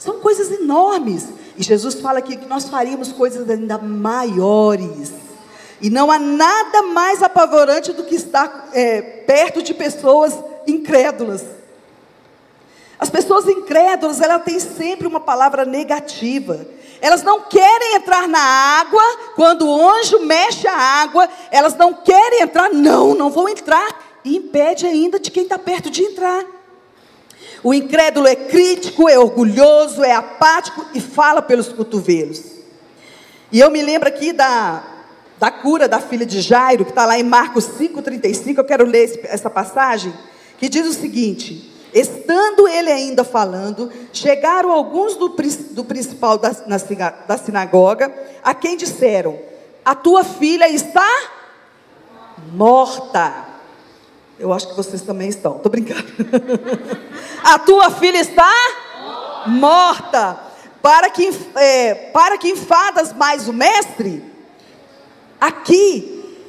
São 0.03 0.19
coisas 0.19 0.51
enormes. 0.51 1.29
E 1.57 1.63
Jesus 1.63 1.95
fala 1.95 2.19
aqui 2.19 2.37
que 2.37 2.49
nós 2.49 2.69
faríamos 2.69 3.13
coisas 3.13 3.49
ainda 3.49 3.79
maiores. 3.79 5.13
E 5.81 5.89
não 5.89 6.11
há 6.11 6.19
nada 6.19 6.83
mais 6.83 7.23
apavorante 7.23 7.93
do 7.93 8.03
que 8.03 8.17
estar 8.17 8.69
é, 8.73 9.01
perto 9.01 9.63
de 9.63 9.73
pessoas 9.73 10.37
incrédulas. 10.67 11.45
As 12.99 13.11
pessoas 13.11 13.47
incrédulas, 13.47 14.21
ela 14.21 14.41
tem 14.41 14.59
sempre 14.59 15.07
uma 15.07 15.21
palavra 15.21 15.65
negativa. 15.65 16.67
Elas 17.01 17.23
não 17.23 17.43
querem 17.43 17.95
entrar 17.95 18.27
na 18.27 18.41
água, 18.41 19.03
quando 19.37 19.69
o 19.69 19.89
anjo 19.89 20.19
mexe 20.25 20.67
a 20.67 20.75
água, 20.75 21.29
elas 21.49 21.77
não 21.77 21.95
querem 21.95 22.43
entrar, 22.43 22.73
não, 22.73 23.15
não 23.15 23.31
vão 23.31 23.49
entrar. 23.49 24.21
E 24.25 24.37
impede 24.37 24.85
ainda 24.85 25.21
de 25.21 25.31
quem 25.31 25.45
está 25.45 25.61
perto 25.61 25.91
de 25.91 26.03
entrar. 26.03 26.45
O 27.63 27.73
incrédulo 27.73 28.27
é 28.27 28.35
crítico, 28.35 29.09
é 29.09 29.19
orgulhoso, 29.19 30.03
é 30.03 30.13
apático 30.13 30.85
e 30.95 31.01
fala 31.01 31.41
pelos 31.41 31.69
cotovelos. 31.69 32.43
E 33.53 33.61
eu 33.61 33.71
me 33.71 33.81
lembro 33.83 34.09
aqui 34.09 34.33
da, 34.33 34.83
da 35.39 35.51
cura 35.51 35.87
da 35.87 36.01
filha 36.01 36.27
de 36.27 36.41
Jairo, 36.41 36.85
que 36.85 36.91
está 36.91 37.05
lá 37.05 37.19
em 37.19 37.23
Marcos 37.23 37.67
5,35. 37.79 38.59
Eu 38.59 38.65
quero 38.65 38.85
ler 38.85 39.21
essa 39.25 39.49
passagem, 39.49 40.13
que 40.59 40.69
diz 40.69 40.87
o 40.87 40.93
seguinte: 40.93 41.73
Estando 41.95 42.67
ele 42.67 42.91
ainda 42.91 43.23
falando, 43.23 43.93
chegaram 44.13 44.73
alguns 44.73 45.15
do, 45.15 45.29
do 45.29 45.85
principal 45.85 46.39
da, 46.39 46.51
na, 46.67 46.79
da 47.29 47.37
sinagoga, 47.37 48.13
a 48.43 48.55
quem 48.55 48.77
disseram: 48.77 49.39
A 49.85 49.95
tua 49.95 50.25
filha 50.25 50.69
está 50.69 51.09
morta. 52.53 53.52
Eu 54.43 54.53
acho 54.53 54.67
que 54.67 54.75
vocês 54.75 55.03
também 55.03 55.29
estão, 55.29 55.55
estou 55.55 55.71
brincando. 55.71 56.05
a 57.45 57.61
tua 57.61 57.93
filha 57.93 58.19
está 58.19 58.53
morta. 59.47 60.37
Para 60.83 61.09
que, 61.11 61.31
é, 61.55 61.95
para 62.13 62.37
que 62.37 62.49
enfadas 62.51 63.13
mais 63.13 63.47
o 63.47 63.53
mestre? 63.53 64.21
Aqui 65.41 66.41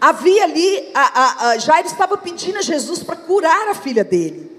havia 0.00 0.42
ali, 0.42 0.90
a, 0.92 1.22
a, 1.22 1.48
a 1.50 1.58
Jairo 1.58 1.86
estava 1.86 2.16
pedindo 2.18 2.58
a 2.58 2.62
Jesus 2.62 3.04
para 3.04 3.14
curar 3.14 3.68
a 3.68 3.74
filha 3.74 4.02
dele. 4.02 4.50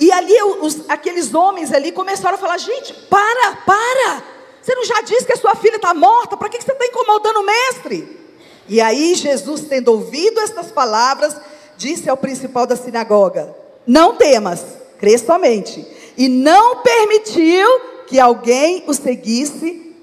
E 0.00 0.10
ali 0.10 0.34
os, 0.62 0.88
aqueles 0.88 1.34
homens 1.34 1.74
ali 1.74 1.92
começaram 1.92 2.36
a 2.36 2.40
falar: 2.40 2.56
gente, 2.56 2.94
para, 3.10 3.56
para! 3.66 4.24
Você 4.62 4.74
não 4.74 4.84
já 4.86 5.02
disse 5.02 5.26
que 5.26 5.34
a 5.34 5.36
sua 5.36 5.54
filha 5.56 5.76
está 5.76 5.92
morta? 5.92 6.38
Para 6.38 6.48
que, 6.48 6.56
que 6.56 6.64
você 6.64 6.72
está 6.72 6.86
incomodando 6.86 7.40
o 7.40 7.44
mestre? 7.44 8.18
E 8.66 8.80
aí 8.80 9.14
Jesus, 9.14 9.66
tendo 9.68 9.88
ouvido 9.88 10.40
estas 10.40 10.70
palavras, 10.70 11.36
disse 11.82 12.08
ao 12.08 12.16
principal 12.16 12.66
da 12.66 12.76
sinagoga: 12.76 13.54
Não 13.86 14.14
temas, 14.14 14.64
crê 14.98 15.18
somente. 15.18 15.84
E 16.16 16.28
não 16.28 16.82
permitiu 16.82 17.66
que 18.06 18.20
alguém 18.20 18.84
o 18.86 18.94
seguisse, 18.94 19.94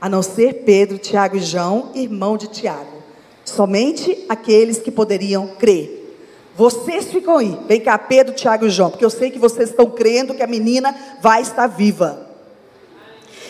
a 0.00 0.08
não 0.08 0.22
ser 0.22 0.64
Pedro, 0.64 0.98
Tiago 0.98 1.36
e 1.36 1.40
João, 1.40 1.92
irmão 1.94 2.36
de 2.36 2.48
Tiago. 2.48 2.98
Somente 3.44 4.24
aqueles 4.28 4.78
que 4.78 4.90
poderiam 4.90 5.46
crer. 5.58 5.94
Vocês 6.56 7.06
ficam 7.06 7.36
aí, 7.36 7.56
vem 7.68 7.80
cá, 7.80 7.96
Pedro, 7.96 8.34
Tiago 8.34 8.66
e 8.66 8.70
João, 8.70 8.90
porque 8.90 9.04
eu 9.04 9.10
sei 9.10 9.30
que 9.30 9.38
vocês 9.38 9.70
estão 9.70 9.88
crendo 9.88 10.34
que 10.34 10.42
a 10.42 10.46
menina 10.46 10.94
vai 11.20 11.40
estar 11.40 11.68
viva. 11.68 12.26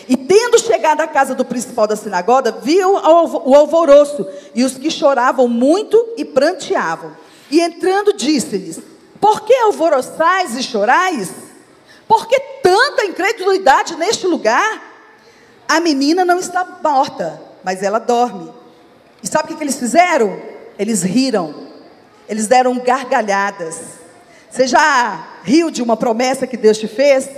E 0.07 0.15
tendo 0.15 0.59
chegado 0.59 1.01
à 1.01 1.07
casa 1.07 1.33
do 1.33 1.45
principal 1.45 1.87
da 1.87 1.95
sinagoga, 1.95 2.51
viu 2.51 2.93
o 2.93 3.55
alvoroço 3.55 4.27
e 4.53 4.63
os 4.63 4.77
que 4.77 4.91
choravam 4.91 5.47
muito 5.47 6.13
e 6.17 6.25
pranteavam. 6.25 7.11
E 7.49 7.59
entrando, 7.61 8.13
disse-lhes: 8.13 8.79
Por 9.19 9.41
que 9.41 9.53
alvoroçais 9.53 10.55
e 10.55 10.63
chorais? 10.63 11.31
Por 12.07 12.27
que 12.27 12.39
tanta 12.63 13.05
incredulidade 13.05 13.95
neste 13.95 14.25
lugar? 14.25 14.89
A 15.67 15.79
menina 15.79 16.25
não 16.25 16.39
está 16.39 16.79
morta, 16.83 17.39
mas 17.63 17.83
ela 17.83 17.99
dorme. 17.99 18.51
E 19.21 19.27
sabe 19.27 19.53
o 19.53 19.57
que, 19.57 19.63
eles 19.63 19.77
fizeram? 19.77 20.41
Eles 20.77 21.03
riram, 21.03 21.67
eles 22.27 22.47
deram 22.47 22.79
gargalhadas. 22.79 23.99
Você 24.49 24.65
já 24.65 25.27
riu 25.43 25.69
de 25.69 25.83
uma 25.83 25.95
promessa 25.95 26.47
que 26.47 26.57
Deus 26.57 26.77
te 26.77 26.87
fez? 26.87 27.29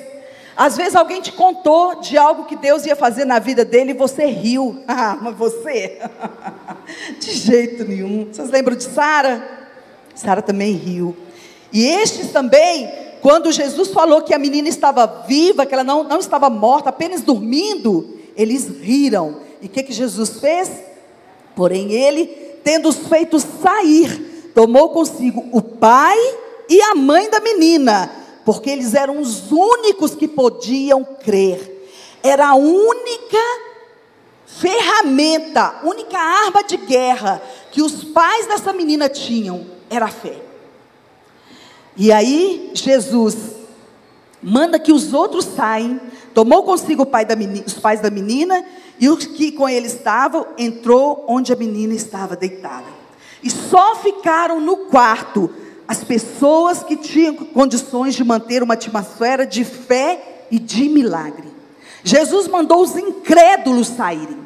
Às 0.55 0.77
vezes 0.77 0.95
alguém 0.95 1.21
te 1.21 1.31
contou 1.31 1.99
de 1.99 2.17
algo 2.17 2.45
que 2.45 2.55
Deus 2.55 2.85
ia 2.85 2.95
fazer 2.95 3.25
na 3.25 3.39
vida 3.39 3.65
dele 3.65 3.91
e 3.91 3.95
você 3.95 4.25
riu. 4.25 4.83
Ah, 4.87 5.17
mas 5.19 5.35
você? 5.35 5.99
de 7.19 7.31
jeito 7.33 7.83
nenhum. 7.83 8.29
Vocês 8.31 8.49
lembram 8.49 8.75
de 8.75 8.83
Sara? 8.83 9.60
Sara 10.15 10.41
também 10.41 10.73
riu. 10.73 11.15
E 11.71 11.85
estes 11.85 12.31
também, 12.31 12.91
quando 13.21 13.51
Jesus 13.51 13.89
falou 13.89 14.21
que 14.21 14.33
a 14.33 14.39
menina 14.39 14.67
estava 14.67 15.05
viva, 15.27 15.65
que 15.65 15.73
ela 15.73 15.83
não, 15.83 16.03
não 16.03 16.19
estava 16.19 16.49
morta, 16.49 16.89
apenas 16.89 17.21
dormindo, 17.21 18.17
eles 18.35 18.67
riram. 18.81 19.37
E 19.61 19.67
o 19.67 19.69
que, 19.69 19.83
que 19.83 19.93
Jesus 19.93 20.39
fez? 20.39 20.69
Porém, 21.55 21.91
ele, 21.91 22.25
tendo 22.63 22.89
os 22.89 22.97
feito 22.97 23.39
sair, 23.39 24.51
tomou 24.53 24.89
consigo 24.89 25.47
o 25.51 25.61
pai 25.61 26.17
e 26.69 26.81
a 26.81 26.95
mãe 26.95 27.29
da 27.29 27.39
menina, 27.39 28.09
porque 28.45 28.69
eles 28.69 28.93
eram 28.93 29.19
os 29.19 29.51
únicos 29.51 30.15
que 30.15 30.27
podiam 30.27 31.03
crer. 31.03 31.69
Era 32.23 32.49
a 32.49 32.55
única 32.55 33.37
ferramenta, 34.45 35.81
única 35.83 36.17
arma 36.17 36.63
de 36.63 36.77
guerra 36.77 37.41
que 37.71 37.81
os 37.81 38.03
pais 38.03 38.47
dessa 38.47 38.73
menina 38.73 39.07
tinham, 39.07 39.65
era 39.91 40.05
a 40.05 40.09
fé. 40.09 40.37
E 41.95 42.11
aí, 42.11 42.71
Jesus 42.73 43.35
manda 44.41 44.79
que 44.79 44.91
os 44.91 45.13
outros 45.13 45.45
saem, 45.45 45.99
tomou 46.33 46.63
consigo 46.63 47.05
pai 47.05 47.25
menina, 47.35 47.65
os 47.67 47.73
pais 47.73 47.99
da 47.99 48.09
menina 48.09 48.65
e 48.99 49.09
os 49.09 49.25
que 49.25 49.51
com 49.51 49.69
ele 49.69 49.87
estavam, 49.87 50.47
entrou 50.57 51.25
onde 51.27 51.53
a 51.53 51.55
menina 51.55 51.93
estava 51.93 52.35
deitada. 52.35 52.87
E 53.43 53.49
só 53.49 53.95
ficaram 53.97 54.59
no 54.59 54.77
quarto 54.77 55.49
as 55.87 56.03
pessoas 56.03 56.81
que 56.81 56.95
tinham 56.95 57.35
condições 57.35 58.15
de 58.15 58.23
manter 58.23 58.63
uma 58.63 58.75
atmosfera 58.75 59.45
de 59.45 59.65
fé 59.65 60.45
e 60.49 60.57
de 60.57 60.87
milagre. 60.87 61.49
Jesus 62.03 62.47
mandou 62.47 62.81
os 62.81 62.95
incrédulos 62.95 63.87
saírem 63.87 64.39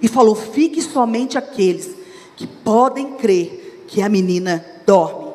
e 0.00 0.08
falou: 0.08 0.34
fique 0.34 0.80
somente 0.80 1.36
aqueles 1.36 1.90
que 2.36 2.46
podem 2.46 3.14
crer 3.14 3.61
que 3.92 4.00
a 4.00 4.08
menina 4.08 4.64
dorme. 4.86 5.32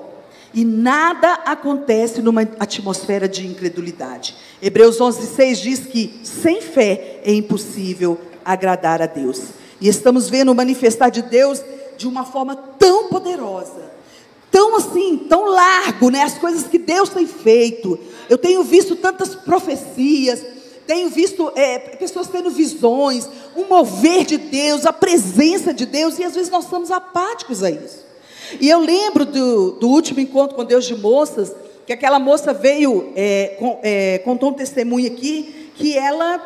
E 0.52 0.66
nada 0.66 1.34
acontece 1.46 2.24
numa 2.24 2.42
atmosfera 2.42 3.30
de 3.30 3.46
incredulidade. 3.46 4.36
Hebreus 4.60 5.00
11:6 5.00 5.60
diz 5.60 5.80
que 5.82 6.20
sem 6.24 6.60
fé 6.60 7.20
é 7.24 7.32
impossível 7.32 8.20
agradar 8.44 9.00
a 9.00 9.06
Deus. 9.06 9.44
E 9.80 9.88
estamos 9.88 10.28
vendo 10.28 10.52
o 10.52 10.56
manifestar 10.56 11.12
de 11.12 11.22
Deus 11.22 11.62
de 11.98 12.08
uma 12.08 12.26
forma 12.26 12.56
tão 12.56 13.10
poderosa, 13.10 13.92
tão 14.50 14.76
assim, 14.76 15.18
tão 15.30 15.46
largo, 15.46 16.10
né? 16.10 16.24
As 16.24 16.40
coisas 16.40 16.64
que 16.64 16.80
Deus 16.80 17.10
tem 17.10 17.28
feito. 17.28 18.00
Eu 18.28 18.40
tenho 18.40 18.64
visto 18.64 18.96
tantas 18.96 19.36
profecias, 19.36 20.44
tenho 20.88 21.12
visto 21.12 21.52
é, 21.56 21.78
pessoas 21.78 22.28
tendo 22.28 22.50
visões, 22.50 23.30
um 23.56 23.66
mover 23.66 24.26
de 24.26 24.38
Deus, 24.38 24.84
a 24.84 24.94
presença 24.94 25.72
de 25.72 25.86
Deus, 25.86 26.18
e 26.18 26.24
às 26.24 26.34
vezes 26.34 26.50
nós 26.50 26.64
estamos 26.64 26.90
apáticos 26.90 27.62
a 27.62 27.70
isso. 27.70 28.07
E 28.60 28.70
eu 28.70 28.80
lembro 28.80 29.26
do, 29.26 29.72
do 29.74 29.88
último 29.88 30.20
encontro 30.20 30.56
com 30.56 30.64
Deus 30.64 30.86
de 30.86 30.96
moças, 30.96 31.54
que 31.86 31.94
aquela 31.94 32.20
moça 32.20 32.54
veio, 32.54 33.14
é, 33.16 33.56
com, 33.60 33.80
é, 33.82 34.20
contou 34.20 34.50
um 34.50 34.54
testemunho 34.54 35.08
aqui, 35.08 35.72
que 35.76 35.98
ela, 35.98 36.42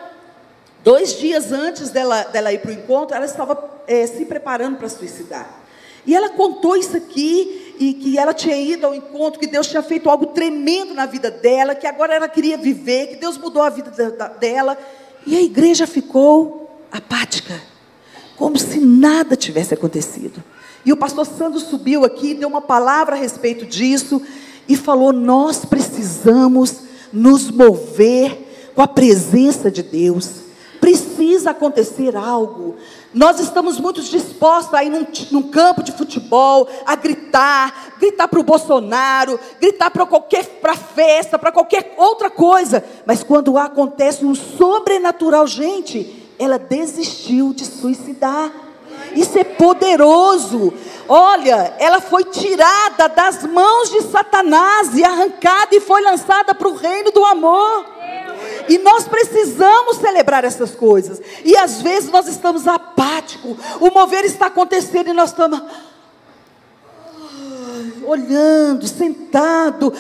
dois 0.84 1.17
dias 1.17 1.51
antes 1.51 1.89
dela, 1.89 2.24
dela 2.25 2.53
ir 2.53 2.60
para 2.60 2.72
o 2.72 2.74
encontro, 2.74 3.15
ela 3.15 3.25
estava 3.25 3.81
é, 3.88 4.05
se 4.05 4.25
preparando 4.25 4.77
para 4.77 4.88
suicidar. 4.89 5.62
E 6.05 6.15
ela 6.15 6.29
contou 6.29 6.75
isso 6.75 6.98
aqui, 6.98 7.75
e 7.79 7.93
que 7.93 8.17
ela 8.17 8.34
tinha 8.34 8.55
ido 8.55 8.86
ao 8.86 8.93
encontro, 8.93 9.39
que 9.39 9.48
Deus 9.48 9.67
tinha 9.67 9.81
feito 9.81 10.10
algo 10.10 10.27
tremendo 10.27 10.93
na 10.93 11.05
vida 11.05 11.31
dela, 11.31 11.74
que 11.74 11.88
agora 11.88 12.13
ela 12.13 12.27
queria 12.27 12.58
viver, 12.58 13.08
que 13.08 13.15
Deus 13.15 13.38
mudou 13.38 13.63
a 13.63 13.70
vida 13.70 13.91
dela. 14.39 14.77
E 15.25 15.36
a 15.36 15.41
igreja 15.41 15.88
ficou 15.88 16.70
apática, 16.91 17.60
como 18.36 18.58
se 18.58 18.79
nada 18.79 19.36
tivesse 19.36 19.74
acontecido. 19.74 20.43
E 20.86 20.92
o 20.92 20.98
pastor 20.98 21.26
Sandro 21.26 21.60
subiu 21.60 22.04
aqui, 22.04 22.34
deu 22.34 22.50
uma 22.50 22.62
palavra 22.62 23.16
a 23.16 23.20
respeito 23.20 23.66
disso 23.66 24.22
e 24.68 24.76
falou: 24.76 25.14
Nós 25.14 25.66
precisamos 25.66 26.82
nos 27.12 27.52
mover 27.52 28.72
com 28.74 28.82
a 28.82 28.88
presença 28.88 29.70
de 29.70 29.84
Deus. 29.84 30.42
Precisa 30.80 31.52
acontecer 31.52 32.16
algo. 32.16 32.76
Nós 33.14 33.40
estamos 33.40 33.80
muito 33.80 34.02
dispostos 34.02 34.74
a 34.74 34.84
ir 34.84 34.90
num, 34.90 35.06
num 35.30 35.44
campo 35.44 35.84
de 35.84 35.92
futebol, 35.92 36.68
a 36.88 36.96
gritar, 36.96 37.94
gritar 38.00 38.28
para 38.28 38.40
o 38.40 38.44
Bolsonaro, 38.44 39.40
gritar 39.60 39.92
para 39.92 40.08
qualquer 40.08 40.44
para 40.60 40.76
festa, 40.76 41.38
para 41.38 41.52
qualquer 41.52 41.94
outra 41.98 42.32
coisa. 42.32 42.84
Mas 43.06 43.22
quando 43.22 43.60
acontece 43.60 44.26
um 44.26 44.34
sobrenatural, 44.34 45.46
gente, 45.46 46.34
ela 46.40 46.58
desistiu 46.58 47.54
de 47.54 47.66
suicidar. 47.66 48.71
Isso 49.15 49.38
é 49.38 49.44
poderoso. 49.44 50.74
Olha, 51.08 51.74
ela 51.77 52.00
foi 52.00 52.24
tirada 52.25 53.10
das 53.10 53.44
mãos 53.44 53.89
de 53.89 54.01
Satanás 54.03 54.98
e 54.98 55.03
arrancada 55.03 55.75
e 55.75 55.80
foi 55.80 56.01
lançada 56.01 56.56
para 56.56 56.68
o 56.68 56.75
reino 56.75 57.12
do 57.12 57.24
amor. 57.25 57.86
E 58.70 58.77
nós 58.77 59.08
precisamos 59.08 59.98
celebrar 59.98 60.44
essas 60.44 60.75
coisas. 60.75 61.22
E 61.44 61.58
às 61.58 61.82
vezes 61.82 62.10
nós 62.10 62.27
estamos 62.27 62.68
apáticos. 62.68 63.58
O 63.80 63.91
mover 63.91 64.24
está 64.25 64.48
acontecendo 64.48 65.10
e 65.10 65.13
nós 65.13 65.32
estamos 65.32 65.62
olhando, 68.06 68.88
sentado. 68.88 69.94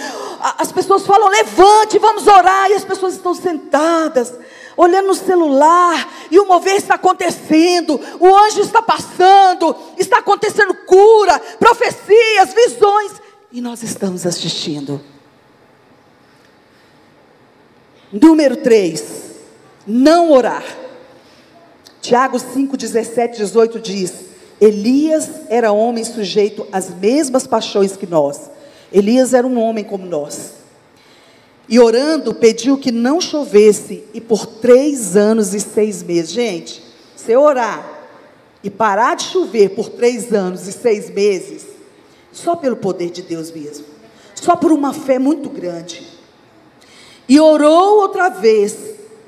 As 0.57 0.71
pessoas 0.71 1.05
falam: 1.05 1.29
levante, 1.29 1.99
vamos 1.99 2.27
orar. 2.27 2.69
E 2.69 2.75
as 2.75 2.85
pessoas 2.85 3.13
estão 3.13 3.33
sentadas, 3.33 4.33
olhando 4.77 5.07
no 5.07 5.15
celular. 5.15 6.09
E 6.29 6.39
o 6.39 6.47
mover 6.47 6.75
está 6.75 6.95
acontecendo. 6.95 7.99
O 8.19 8.35
anjo 8.35 8.61
está 8.61 8.81
passando. 8.81 9.75
Está 9.97 10.19
acontecendo 10.19 10.73
cura, 10.85 11.39
profecias, 11.59 12.53
visões. 12.53 13.13
E 13.51 13.61
nós 13.61 13.83
estamos 13.83 14.25
assistindo. 14.25 15.01
Número 18.11 18.57
3, 18.57 19.03
não 19.87 20.31
orar. 20.31 20.63
Tiago 22.01 22.37
5, 22.39 22.75
17, 22.75 23.37
18 23.37 23.79
diz: 23.79 24.13
Elias 24.59 25.29
era 25.49 25.71
homem 25.71 26.03
sujeito 26.03 26.67
às 26.71 26.89
mesmas 26.89 27.47
paixões 27.47 27.95
que 27.95 28.05
nós. 28.05 28.49
Elias 28.91 29.33
era 29.33 29.47
um 29.47 29.59
homem 29.59 29.83
como 29.83 30.05
nós. 30.05 30.60
E 31.69 31.79
orando, 31.79 32.33
pediu 32.33 32.77
que 32.77 32.91
não 32.91 33.21
chovesse, 33.21 34.03
e 34.13 34.19
por 34.19 34.45
três 34.45 35.15
anos 35.15 35.53
e 35.53 35.59
seis 35.59 36.03
meses. 36.03 36.31
Gente, 36.31 36.83
se 37.15 37.35
orar 37.35 37.99
e 38.63 38.69
parar 38.69 39.15
de 39.15 39.23
chover 39.23 39.69
por 39.69 39.89
três 39.89 40.33
anos 40.33 40.67
e 40.67 40.71
seis 40.71 41.09
meses, 41.09 41.65
só 42.31 42.55
pelo 42.55 42.75
poder 42.75 43.09
de 43.09 43.21
Deus 43.21 43.51
mesmo, 43.51 43.85
só 44.35 44.55
por 44.55 44.71
uma 44.71 44.93
fé 44.93 45.17
muito 45.17 45.49
grande. 45.49 46.07
E 47.27 47.39
orou 47.39 48.01
outra 48.01 48.29
vez, 48.29 48.75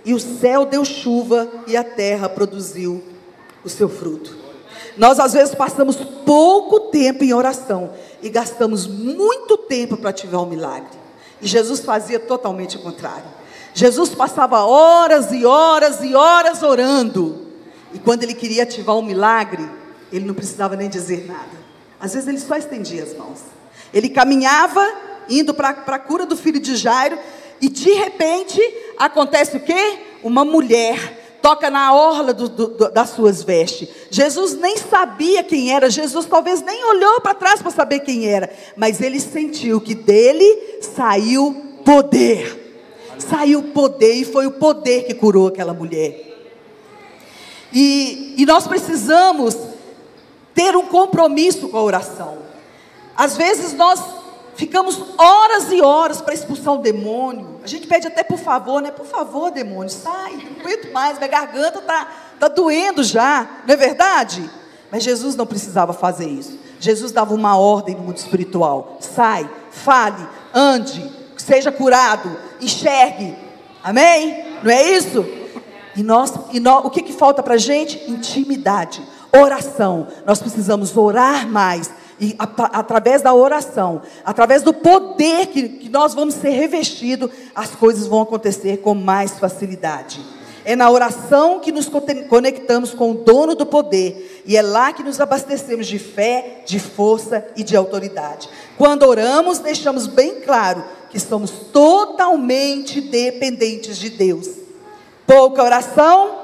e 0.06 0.14
o 0.14 0.20
céu 0.20 0.66
deu 0.66 0.84
chuva, 0.84 1.50
e 1.68 1.78
a 1.78 1.84
terra 1.84 2.28
produziu 2.28 3.02
o 3.64 3.70
seu 3.70 3.88
fruto. 3.88 4.36
Nós 4.98 5.20
às 5.20 5.34
vezes 5.34 5.56
passamos 5.56 5.96
pouco 6.26 6.92
tempo 6.92 7.24
em 7.24 7.34
oração 7.34 7.92
e 8.22 8.30
gastamos 8.30 8.86
muito 8.86 9.58
tempo 9.58 9.98
para 9.98 10.12
ativar 10.12 10.42
um 10.42 10.50
milagre. 10.50 11.03
E 11.44 11.48
Jesus 11.48 11.82
fazia 11.82 12.20
totalmente 12.20 12.78
o 12.78 12.80
contrário. 12.80 13.26
Jesus 13.74 14.10
passava 14.10 14.64
horas 14.64 15.32
e 15.34 15.46
horas 15.46 16.02
e 16.02 16.16
horas 16.16 16.64
orando. 16.64 17.48
E 17.94 18.00
quando 18.00 18.24
ele 18.24 18.34
queria 18.34 18.64
ativar 18.64 18.96
um 18.96 19.02
milagre, 19.02 19.70
ele 20.10 20.26
não 20.26 20.34
precisava 20.34 20.78
nem 20.78 20.90
dizer 20.90 21.26
nada. 21.28 21.62
Às 22.00 22.14
vezes 22.14 22.30
ele 22.30 22.40
só 22.40 22.56
estendia 22.56 23.04
as 23.04 23.14
mãos. 23.18 23.40
Ele 23.94 24.10
caminhava, 24.10 24.90
indo 25.30 25.54
para 25.54 25.70
a 25.70 26.00
cura 26.00 26.26
do 26.26 26.38
filho 26.38 26.62
de 26.62 26.78
Jairo, 26.78 27.20
e 27.60 27.68
de 27.68 27.92
repente, 27.92 28.62
acontece 28.98 29.58
o 29.58 29.60
quê? 29.60 30.00
Uma 30.24 30.46
mulher 30.46 31.23
toca 31.44 31.70
na 31.70 31.94
orla 31.94 32.34
do, 32.34 32.48
do, 32.48 32.90
das 32.90 33.10
suas 33.10 33.44
vestes. 33.44 33.90
Jesus 34.10 34.56
nem 34.56 34.78
sabia 34.78 35.44
quem 35.44 35.74
era, 35.74 35.90
Jesus 35.90 36.26
talvez 36.26 36.62
nem 36.62 36.86
olhou 36.86 37.20
para 37.20 37.34
trás 37.34 37.62
para 37.62 37.70
saber 37.70 38.00
quem 38.00 38.26
era, 38.26 38.50
mas 38.78 39.02
ele 39.02 39.20
sentiu 39.20 39.82
que 39.82 39.94
dele 39.94 40.80
saiu 40.82 41.82
poder. 41.84 42.62
Saiu 43.20 43.62
poder 43.62 44.14
e 44.14 44.24
foi 44.24 44.48
o 44.48 44.52
poder 44.52 45.06
que 45.06 45.14
curou 45.14 45.50
aquela 45.50 45.74
mulher. 45.74 46.34
E, 47.74 48.36
e 48.38 48.46
nós 48.46 48.66
precisamos 48.66 49.58
ter 50.56 50.78
um 50.78 50.86
compromisso 50.86 51.68
com 51.68 51.78
a 51.78 51.84
oração. 51.84 52.38
Às 53.18 53.36
vezes 53.36 53.74
nós 53.74 54.00
Ficamos 54.56 55.02
horas 55.18 55.72
e 55.72 55.82
horas 55.82 56.22
para 56.22 56.34
expulsar 56.34 56.74
o 56.74 56.78
demônio. 56.78 57.60
A 57.64 57.68
gente 57.68 57.88
pede 57.88 58.08
até 58.08 58.24
por 58.24 58.38
favor, 58.38 58.82
né? 58.82 58.92
Por 58.92 59.06
favor, 59.06 59.52
demônio, 59.52 59.90
sai, 59.90 60.34
não 60.36 60.62
aguento 60.62 60.92
mais, 60.92 61.18
minha 61.18 61.30
garganta 61.30 61.80
está 61.80 62.08
tá 62.40 62.48
doendo 62.48 63.04
já, 63.04 63.48
não 63.66 63.74
é 63.74 63.78
verdade? 63.78 64.50
Mas 64.92 65.04
Jesus 65.04 65.36
não 65.36 65.46
precisava 65.46 65.92
fazer 65.92 66.28
isso. 66.28 66.60
Jesus 66.80 67.12
dava 67.12 67.34
uma 67.34 67.58
ordem 67.58 67.96
no 67.96 68.04
mundo 68.04 68.18
espiritual: 68.18 68.98
sai, 69.00 69.50
fale, 69.72 70.28
ande, 70.54 71.12
seja 71.38 71.72
curado, 71.72 72.38
enxergue. 72.62 73.36
Amém? 73.84 74.46
Não 74.62 74.72
é 74.72 74.92
isso? 74.92 75.26
E 75.96 76.04
nós, 76.04 76.34
e 76.52 76.60
nós 76.60 76.86
o 76.86 76.90
que, 76.90 77.02
que 77.02 77.14
falta 77.14 77.42
para 77.42 77.56
a 77.56 77.58
gente? 77.58 78.04
Intimidade, 78.10 79.02
oração. 79.36 80.08
Nós 80.26 80.40
precisamos 80.40 80.96
orar 80.96 81.48
mais 81.48 81.92
e 82.24 82.36
a, 82.40 82.46
através 82.80 83.22
da 83.22 83.34
oração, 83.34 84.02
através 84.24 84.64
do 84.64 84.74
poder 84.74 85.48
que, 85.48 85.68
que 85.68 85.90
nós 85.90 86.14
vamos 86.14 86.36
ser 86.36 86.52
revestidos, 86.52 87.30
as 87.54 87.72
coisas 87.72 88.08
vão 88.08 88.22
acontecer 88.22 88.78
com 88.78 88.96
mais 88.96 89.38
facilidade. 89.38 90.22
É 90.64 90.74
na 90.74 90.90
oração 90.90 91.60
que 91.60 91.74
nos 91.74 91.92
conectamos 92.30 92.94
com 92.94 93.12
o 93.12 93.16
dono 93.16 93.54
do 93.56 93.66
poder. 93.66 94.42
E 94.46 94.56
é 94.56 94.62
lá 94.62 94.94
que 94.94 95.04
nos 95.04 95.20
abastecemos 95.20 95.86
de 95.86 96.00
fé, 96.00 96.62
de 96.66 96.80
força 96.80 97.46
e 97.58 97.64
de 97.64 97.76
autoridade. 97.76 98.50
Quando 98.78 99.04
oramos, 99.04 99.60
deixamos 99.60 100.08
bem 100.08 100.40
claro 100.40 100.82
que 101.10 101.20
somos 101.20 101.52
totalmente 101.52 103.02
dependentes 103.02 103.98
de 103.98 104.10
Deus. 104.12 104.48
Pouca 105.28 105.62
oração, 105.62 106.38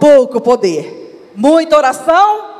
pouco 0.00 0.40
poder. 0.40 1.30
Muita 1.36 1.76
oração, 1.76 2.53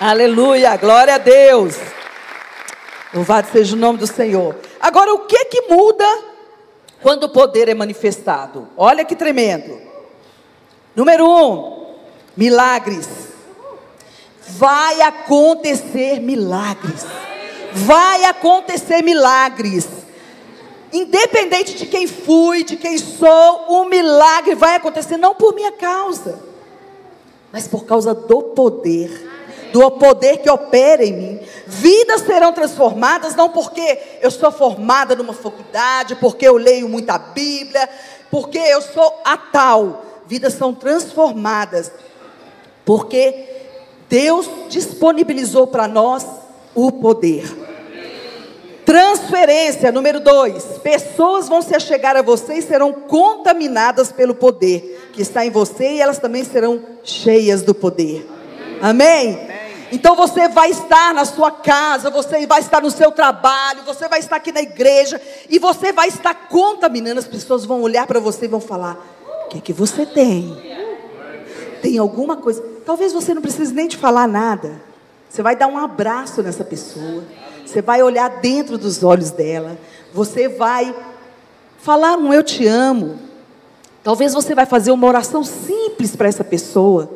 Aleluia, 0.00 0.76
glória 0.76 1.16
a 1.16 1.18
Deus. 1.18 1.74
Louvado 3.12 3.48
seja 3.50 3.74
o 3.74 3.78
nome 3.78 3.98
do 3.98 4.06
Senhor. 4.06 4.54
Agora, 4.80 5.12
o 5.12 5.26
que 5.26 5.46
que 5.46 5.62
muda 5.62 6.06
quando 7.02 7.24
o 7.24 7.28
poder 7.28 7.68
é 7.68 7.74
manifestado? 7.74 8.68
Olha 8.76 9.04
que 9.04 9.16
tremendo. 9.16 9.80
Número 10.94 11.26
um, 11.28 11.94
milagres. 12.36 13.08
Vai 14.50 15.00
acontecer 15.00 16.20
milagres. 16.20 17.04
Vai 17.72 18.24
acontecer 18.24 19.02
milagres. 19.02 19.88
Independente 20.92 21.74
de 21.74 21.86
quem 21.86 22.06
fui, 22.06 22.62
de 22.62 22.76
quem 22.76 22.98
sou, 22.98 23.66
um 23.68 23.86
milagre 23.86 24.54
vai 24.54 24.76
acontecer, 24.76 25.16
não 25.16 25.34
por 25.34 25.56
minha 25.56 25.72
causa, 25.72 26.38
mas 27.52 27.66
por 27.66 27.84
causa 27.84 28.14
do 28.14 28.42
poder 28.42 29.37
do 29.72 29.90
poder 29.92 30.38
que 30.38 30.50
opera 30.50 31.04
em 31.04 31.12
mim. 31.12 31.40
Vidas 31.66 32.22
serão 32.22 32.52
transformadas, 32.52 33.34
não 33.34 33.48
porque 33.48 33.98
eu 34.20 34.30
sou 34.30 34.50
formada 34.50 35.14
numa 35.14 35.32
faculdade, 35.32 36.16
porque 36.16 36.46
eu 36.46 36.56
leio 36.56 36.88
muita 36.88 37.18
Bíblia, 37.18 37.88
porque 38.30 38.58
eu 38.58 38.80
sou 38.80 39.20
a 39.24 39.36
tal. 39.36 40.04
Vidas 40.26 40.54
são 40.54 40.74
transformadas, 40.74 41.90
porque 42.84 43.46
Deus 44.08 44.48
disponibilizou 44.68 45.66
para 45.66 45.86
nós 45.86 46.26
o 46.74 46.92
poder. 46.92 47.66
transferência, 48.84 49.92
número 49.92 50.18
dois. 50.18 50.64
Pessoas 50.82 51.46
vão 51.46 51.60
se 51.60 51.74
achegar 51.74 52.16
a 52.16 52.22
você 52.22 52.54
e 52.54 52.62
serão 52.62 52.90
contaminadas 52.90 54.10
pelo 54.10 54.34
poder 54.34 55.10
que 55.12 55.20
está 55.20 55.44
em 55.44 55.50
você 55.50 55.94
e 55.94 56.00
elas 56.00 56.18
também 56.18 56.42
serão 56.42 56.80
cheias 57.04 57.62
do 57.62 57.74
poder. 57.74 58.26
Amém? 58.80 59.34
Amém? 59.34 59.57
Então 59.90 60.14
você 60.14 60.48
vai 60.48 60.70
estar 60.70 61.14
na 61.14 61.24
sua 61.24 61.50
casa, 61.50 62.10
você 62.10 62.46
vai 62.46 62.60
estar 62.60 62.82
no 62.82 62.90
seu 62.90 63.10
trabalho, 63.10 63.82
você 63.84 64.08
vai 64.08 64.18
estar 64.18 64.36
aqui 64.36 64.52
na 64.52 64.60
igreja 64.60 65.20
e 65.48 65.58
você 65.58 65.92
vai 65.92 66.08
estar 66.08 66.34
contaminando. 66.34 67.18
As 67.18 67.26
pessoas 67.26 67.64
vão 67.64 67.80
olhar 67.80 68.06
para 68.06 68.20
você 68.20 68.44
e 68.44 68.48
vão 68.48 68.60
falar: 68.60 68.98
O 69.44 69.48
que, 69.48 69.60
que 69.60 69.72
você 69.72 70.04
tem? 70.04 70.56
Tem 71.80 71.96
alguma 71.98 72.36
coisa? 72.36 72.62
Talvez 72.84 73.12
você 73.12 73.32
não 73.32 73.42
precise 73.42 73.72
nem 73.72 73.88
de 73.88 73.96
falar 73.96 74.26
nada. 74.26 74.80
Você 75.28 75.42
vai 75.42 75.56
dar 75.56 75.66
um 75.66 75.78
abraço 75.78 76.42
nessa 76.42 76.64
pessoa. 76.64 77.24
Você 77.64 77.82
vai 77.82 78.02
olhar 78.02 78.28
dentro 78.40 78.78
dos 78.78 79.02
olhos 79.02 79.30
dela. 79.30 79.78
Você 80.12 80.48
vai 80.48 80.94
falar 81.78 82.16
um 82.16 82.32
eu 82.32 82.42
te 82.42 82.66
amo. 82.66 83.18
Talvez 84.02 84.32
você 84.32 84.54
vai 84.54 84.64
fazer 84.64 84.90
uma 84.90 85.06
oração 85.06 85.44
simples 85.44 86.16
para 86.16 86.28
essa 86.28 86.42
pessoa. 86.42 87.10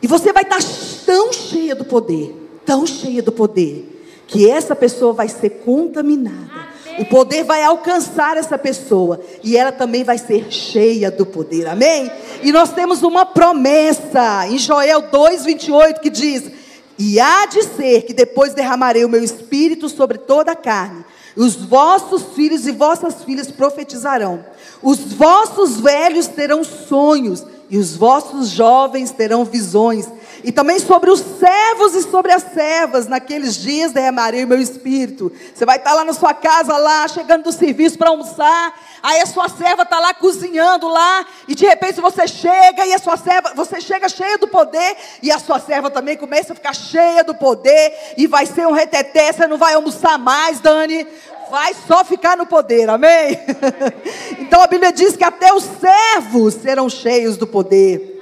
E 0.00 0.06
você 0.06 0.32
vai 0.32 0.42
estar 0.42 0.60
tão 1.04 1.32
cheia 1.32 1.74
do 1.74 1.84
poder, 1.84 2.34
tão 2.64 2.86
cheia 2.86 3.22
do 3.22 3.32
poder, 3.32 3.98
que 4.26 4.48
essa 4.48 4.76
pessoa 4.76 5.12
vai 5.12 5.28
ser 5.28 5.50
contaminada. 5.64 6.68
O 6.98 7.04
poder 7.04 7.44
vai 7.44 7.62
alcançar 7.62 8.36
essa 8.36 8.58
pessoa 8.58 9.20
e 9.42 9.56
ela 9.56 9.70
também 9.70 10.02
vai 10.02 10.18
ser 10.18 10.50
cheia 10.50 11.10
do 11.10 11.24
poder. 11.24 11.68
Amém? 11.68 12.10
E 12.42 12.50
nós 12.50 12.72
temos 12.72 13.02
uma 13.02 13.24
promessa 13.24 14.46
em 14.48 14.58
Joel 14.58 15.02
2:28 15.02 16.00
que 16.00 16.10
diz: 16.10 16.50
"E 16.98 17.20
há 17.20 17.46
de 17.46 17.62
ser 17.62 18.02
que 18.02 18.12
depois 18.12 18.52
derramarei 18.52 19.04
o 19.04 19.08
meu 19.08 19.22
espírito 19.22 19.88
sobre 19.88 20.18
toda 20.18 20.52
a 20.52 20.56
carne. 20.56 21.04
Os 21.36 21.54
vossos 21.54 22.34
filhos 22.34 22.66
e 22.66 22.72
vossas 22.72 23.22
filhas 23.22 23.48
profetizarão. 23.48 24.44
Os 24.82 24.98
vossos 24.98 25.78
velhos 25.80 26.26
terão 26.26 26.64
sonhos 26.64 27.44
e 27.70 27.76
os 27.76 27.96
vossos 27.96 28.48
jovens 28.48 29.10
terão 29.10 29.44
visões. 29.44 30.08
E 30.42 30.52
também 30.52 30.78
sobre 30.78 31.10
os 31.10 31.20
servos 31.20 31.94
e 31.94 32.02
sobre 32.02 32.32
as 32.32 32.44
servas, 32.54 33.08
naqueles 33.08 33.56
dias 33.56 33.92
derramarei 33.92 34.44
o 34.44 34.48
meu 34.48 34.60
espírito. 34.60 35.32
Você 35.52 35.66
vai 35.66 35.76
estar 35.76 35.92
lá 35.94 36.04
na 36.04 36.12
sua 36.12 36.32
casa, 36.32 36.76
lá, 36.76 37.06
chegando 37.08 37.44
do 37.44 37.52
serviço 37.52 37.98
para 37.98 38.10
almoçar. 38.10 38.74
Aí 39.02 39.20
a 39.20 39.26
sua 39.26 39.48
serva 39.48 39.82
está 39.82 39.98
lá 39.98 40.14
cozinhando 40.14 40.88
lá. 40.88 41.26
E 41.46 41.54
de 41.54 41.66
repente 41.66 42.00
você 42.00 42.26
chega 42.26 42.86
e 42.86 42.94
a 42.94 42.98
sua 42.98 43.16
serva, 43.16 43.52
você 43.54 43.80
chega 43.80 44.08
cheia 44.08 44.38
do 44.38 44.46
poder. 44.46 44.96
E 45.22 45.30
a 45.30 45.38
sua 45.38 45.58
serva 45.58 45.90
também 45.90 46.16
começa 46.16 46.52
a 46.52 46.56
ficar 46.56 46.74
cheia 46.74 47.24
do 47.24 47.34
poder. 47.34 48.14
E 48.16 48.26
vai 48.26 48.46
ser 48.46 48.66
um 48.66 48.72
reteté, 48.72 49.32
você 49.32 49.46
não 49.46 49.58
vai 49.58 49.74
almoçar 49.74 50.18
mais, 50.18 50.60
Dani 50.60 51.06
vai 51.50 51.74
só 51.86 52.04
ficar 52.04 52.36
no 52.36 52.46
poder, 52.46 52.88
amém? 52.88 53.38
então 54.38 54.62
a 54.62 54.66
Bíblia 54.66 54.92
diz 54.92 55.16
que 55.16 55.24
até 55.24 55.52
os 55.52 55.64
servos 55.64 56.54
serão 56.54 56.88
cheios 56.88 57.36
do 57.36 57.46
poder. 57.46 58.16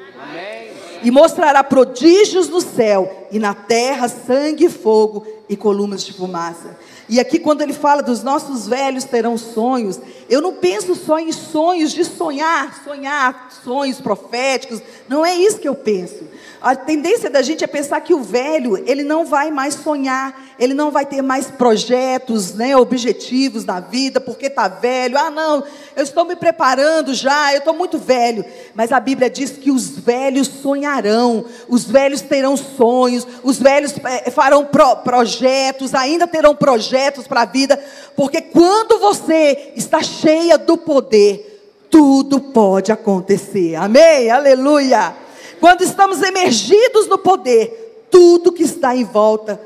E 1.03 1.11
mostrará 1.11 1.63
prodígios 1.63 2.49
no 2.49 2.61
céu 2.61 3.29
e 3.31 3.39
na 3.39 3.55
terra 3.55 4.09
sangue 4.09 4.69
fogo 4.69 5.27
e 5.49 5.57
colunas 5.57 6.05
de 6.05 6.13
fumaça. 6.13 6.77
E 7.09 7.21
aqui, 7.21 7.39
quando 7.39 7.63
ele 7.63 7.73
fala 7.73 8.03
dos 8.03 8.23
nossos 8.23 8.67
velhos 8.67 9.05
terão 9.05 9.39
sonhos, 9.39 10.01
eu 10.29 10.41
não 10.41 10.55
penso 10.55 10.95
só 10.95 11.19
em 11.19 11.33
sonhos 11.33 11.93
de 11.93 12.05
sonhar, 12.05 12.83
sonhar 12.85 13.49
sonhos 13.63 14.01
proféticos. 14.01 14.83
Não 15.09 15.25
é 15.25 15.35
isso 15.35 15.59
que 15.59 15.69
eu 15.69 15.75
penso. 15.75 16.25
A 16.61 16.75
tendência 16.75 17.31
da 17.31 17.43
gente 17.43 17.63
é 17.63 17.67
pensar 17.67 18.01
que 18.01 18.15
o 18.15 18.23
velho, 18.23 18.83
ele 18.89 19.05
não 19.05 19.25
vai 19.25 19.51
mais 19.51 19.75
sonhar, 19.75 20.35
ele 20.59 20.75
não 20.75 20.91
vai 20.91 21.05
ter 21.05 21.23
mais 21.23 21.47
projetos, 21.47 22.55
né, 22.55 22.77
objetivos 22.77 23.65
na 23.65 23.79
vida, 23.79 24.21
porque 24.21 24.47
está 24.47 24.67
velho. 24.67 25.19
Ah, 25.19 25.31
não, 25.31 25.63
eu 25.95 26.03
estou 26.03 26.25
me 26.25 26.35
preparando 26.35 27.15
já, 27.15 27.53
eu 27.53 27.59
estou 27.59 27.75
muito 27.75 27.99
velho. 27.99 28.45
Mas 28.75 28.91
a 28.91 28.99
Bíblia 28.99 29.31
diz 29.31 29.53
que 29.53 29.71
os 29.71 29.91
velhos 29.91 30.49
sonharão, 30.49 31.45
os 31.69 31.85
velhos 31.85 32.23
terão 32.23 32.57
sonhos, 32.57 33.27
os 33.43 33.59
velhos 33.59 33.95
é, 34.05 34.31
farão 34.31 34.65
pro, 34.65 34.97
projetos, 34.97 35.95
ainda 35.95 36.27
terão 36.27 36.55
projetos 36.55 37.29
para 37.29 37.43
a 37.43 37.47
vida, 37.47 37.79
porque 38.17 38.41
quando 38.41 38.99
você 38.99 39.73
está 39.77 40.03
cheia 40.21 40.59
do 40.59 40.77
poder, 40.77 41.57
tudo 41.91 42.41
pode 42.41 42.93
acontecer. 42.93 43.75
Amém? 43.77 44.31
Aleluia. 44.31 45.15
Quando 45.61 45.83
estamos 45.83 46.23
emergidos 46.23 47.07
no 47.07 47.19
poder, 47.19 48.07
tudo 48.11 48.53
que 48.53 48.63
está 48.63 48.95
em 48.95 49.05
volta, 49.05 49.61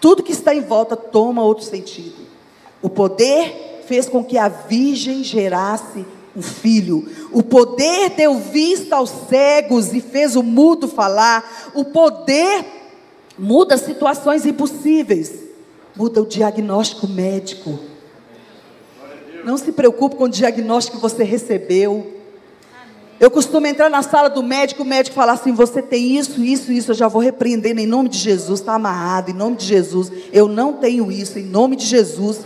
tudo 0.00 0.22
que 0.22 0.32
está 0.32 0.54
em 0.54 0.60
volta 0.60 0.96
toma 0.96 1.42
outro 1.42 1.64
sentido. 1.64 2.24
O 2.82 2.90
poder 2.90 3.82
fez 3.86 4.08
com 4.08 4.22
que 4.22 4.36
a 4.36 4.48
virgem 4.48 5.24
gerasse 5.24 6.04
um 6.36 6.42
filho. 6.42 7.08
O 7.32 7.42
poder 7.42 8.10
deu 8.10 8.34
vista 8.38 8.96
aos 8.96 9.10
cegos 9.28 9.94
e 9.94 10.00
fez 10.00 10.36
o 10.36 10.42
mudo 10.42 10.88
falar. 10.88 11.70
O 11.74 11.84
poder 11.84 12.64
muda 13.38 13.76
situações 13.76 14.44
impossíveis. 14.44 15.32
Muda 15.96 16.22
o 16.22 16.26
diagnóstico 16.26 17.06
médico. 17.06 17.78
Não 19.44 19.58
se 19.58 19.72
preocupe 19.72 20.16
com 20.16 20.24
o 20.24 20.28
diagnóstico 20.28 20.96
que 20.96 21.02
você 21.02 21.22
recebeu. 21.22 22.14
Eu 23.20 23.30
costumo 23.30 23.66
entrar 23.66 23.88
na 23.88 24.02
sala 24.02 24.28
do 24.28 24.42
médico, 24.42 24.82
o 24.82 24.86
médico 24.86 25.14
fala 25.14 25.32
assim: 25.32 25.52
você 25.52 25.80
tem 25.80 26.16
isso, 26.16 26.42
isso, 26.42 26.72
isso, 26.72 26.90
eu 26.90 26.94
já 26.94 27.08
vou 27.08 27.22
repreender 27.22 27.78
em 27.78 27.86
nome 27.86 28.08
de 28.08 28.18
Jesus, 28.18 28.60
está 28.60 28.74
amarrado, 28.74 29.30
em 29.30 29.34
nome 29.34 29.56
de 29.56 29.66
Jesus. 29.66 30.10
Eu 30.32 30.48
não 30.48 30.74
tenho 30.74 31.12
isso, 31.12 31.38
em 31.38 31.44
nome 31.44 31.76
de 31.76 31.84
Jesus. 31.84 32.40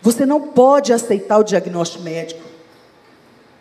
Você 0.00 0.24
não 0.24 0.40
pode 0.40 0.92
aceitar 0.92 1.38
o 1.38 1.42
diagnóstico 1.42 2.04
médico. 2.04 2.40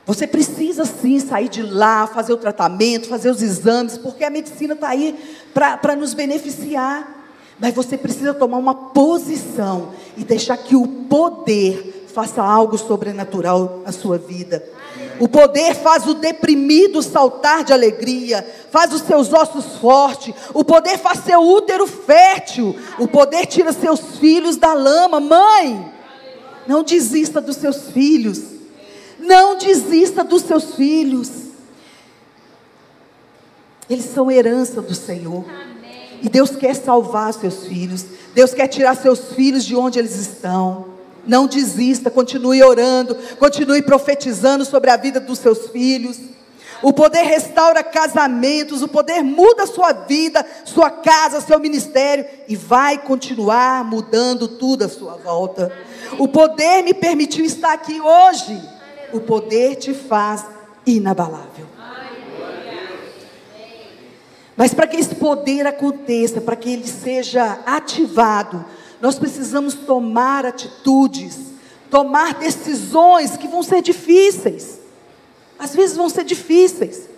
Você 0.05 0.27
precisa 0.27 0.85
sim 0.85 1.19
sair 1.19 1.49
de 1.49 1.63
lá, 1.63 2.05
fazer 2.05 2.31
o 2.31 2.37
tratamento, 2.37 3.09
fazer 3.09 3.31
os 3.31 3.41
exames, 3.41 3.97
porque 3.97 4.23
a 4.23 4.29
medicina 4.29 4.75
está 4.75 4.89
aí 4.89 5.17
para 5.51 5.95
nos 5.95 6.13
beneficiar. 6.13 7.24
Mas 7.59 7.73
você 7.73 7.97
precisa 7.97 8.33
tomar 8.33 8.57
uma 8.57 8.75
posição 8.75 9.93
e 10.17 10.23
deixar 10.23 10.57
que 10.57 10.75
o 10.75 10.87
poder 10.87 12.07
faça 12.13 12.41
algo 12.41 12.77
sobrenatural 12.77 13.81
na 13.85 13.91
sua 13.91 14.17
vida. 14.17 14.63
O 15.19 15.27
poder 15.27 15.75
faz 15.75 16.05
o 16.07 16.13
deprimido 16.13 17.01
saltar 17.01 17.63
de 17.63 17.71
alegria, 17.71 18.45
faz 18.69 18.93
os 18.93 19.01
seus 19.01 19.31
ossos 19.31 19.77
fortes. 19.77 20.33
O 20.53 20.63
poder 20.63 20.97
faz 20.97 21.19
seu 21.19 21.39
útero 21.39 21.87
fértil. 21.87 22.75
O 22.99 23.07
poder 23.07 23.45
tira 23.45 23.71
seus 23.71 24.17
filhos 24.17 24.57
da 24.57 24.73
lama. 24.73 25.19
Mãe, 25.19 25.93
não 26.67 26.83
desista 26.83 27.39
dos 27.39 27.55
seus 27.55 27.89
filhos. 27.91 28.41
Não 29.19 29.57
desista 29.57 30.23
dos 30.23 30.41
seus 30.41 30.75
filhos. 30.75 31.31
Eles 33.89 34.05
são 34.05 34.29
herança 34.29 34.81
do 34.81 34.95
Senhor. 34.95 35.45
E 36.25 36.29
Deus 36.29 36.55
quer 36.55 36.75
salvar 36.75 37.31
seus 37.35 37.67
filhos. 37.67 38.03
Deus 38.33 38.51
quer 38.51 38.67
tirar 38.67 38.95
seus 38.95 39.33
filhos 39.35 39.63
de 39.63 39.75
onde 39.75 39.99
eles 39.99 40.15
estão. 40.15 40.87
Não 41.23 41.45
desista, 41.45 42.09
continue 42.09 42.63
orando, 42.63 43.15
continue 43.37 43.83
profetizando 43.83 44.65
sobre 44.65 44.89
a 44.89 44.97
vida 44.97 45.19
dos 45.19 45.37
seus 45.37 45.67
filhos. 45.67 46.17
O 46.81 46.91
poder 46.91 47.21
restaura 47.21 47.83
casamentos, 47.83 48.81
o 48.81 48.87
poder 48.87 49.21
muda 49.21 49.67
sua 49.67 49.93
vida, 49.93 50.43
sua 50.65 50.89
casa, 50.89 51.41
seu 51.41 51.59
ministério 51.59 52.25
e 52.47 52.55
vai 52.55 52.97
continuar 52.97 53.83
mudando 53.83 54.47
tudo 54.47 54.85
à 54.85 54.89
sua 54.89 55.17
volta. 55.17 55.71
O 56.17 56.27
poder 56.27 56.81
me 56.81 56.95
permitiu 56.95 57.45
estar 57.45 57.71
aqui 57.71 58.01
hoje. 58.01 58.59
O 59.13 59.19
poder 59.19 59.75
te 59.75 59.93
faz 59.93 60.43
inabalável. 60.87 61.74
Mas 64.57 64.73
para 64.73 64.87
que 64.87 64.97
esse 64.97 65.15
poder 65.15 65.67
aconteça, 65.67 66.39
para 66.39 66.55
que 66.55 66.71
ele 66.71 66.87
seja 66.87 67.59
ativado, 67.65 68.63
nós 69.01 69.19
precisamos 69.19 69.73
tomar 69.73 70.45
atitudes, 70.45 71.37
tomar 71.89 72.35
decisões 72.35 73.35
que 73.35 73.47
vão 73.47 73.61
ser 73.61 73.81
difíceis. 73.81 74.79
Às 75.59 75.75
vezes 75.75 75.97
vão 75.97 76.09
ser 76.09 76.23
difíceis. 76.23 77.09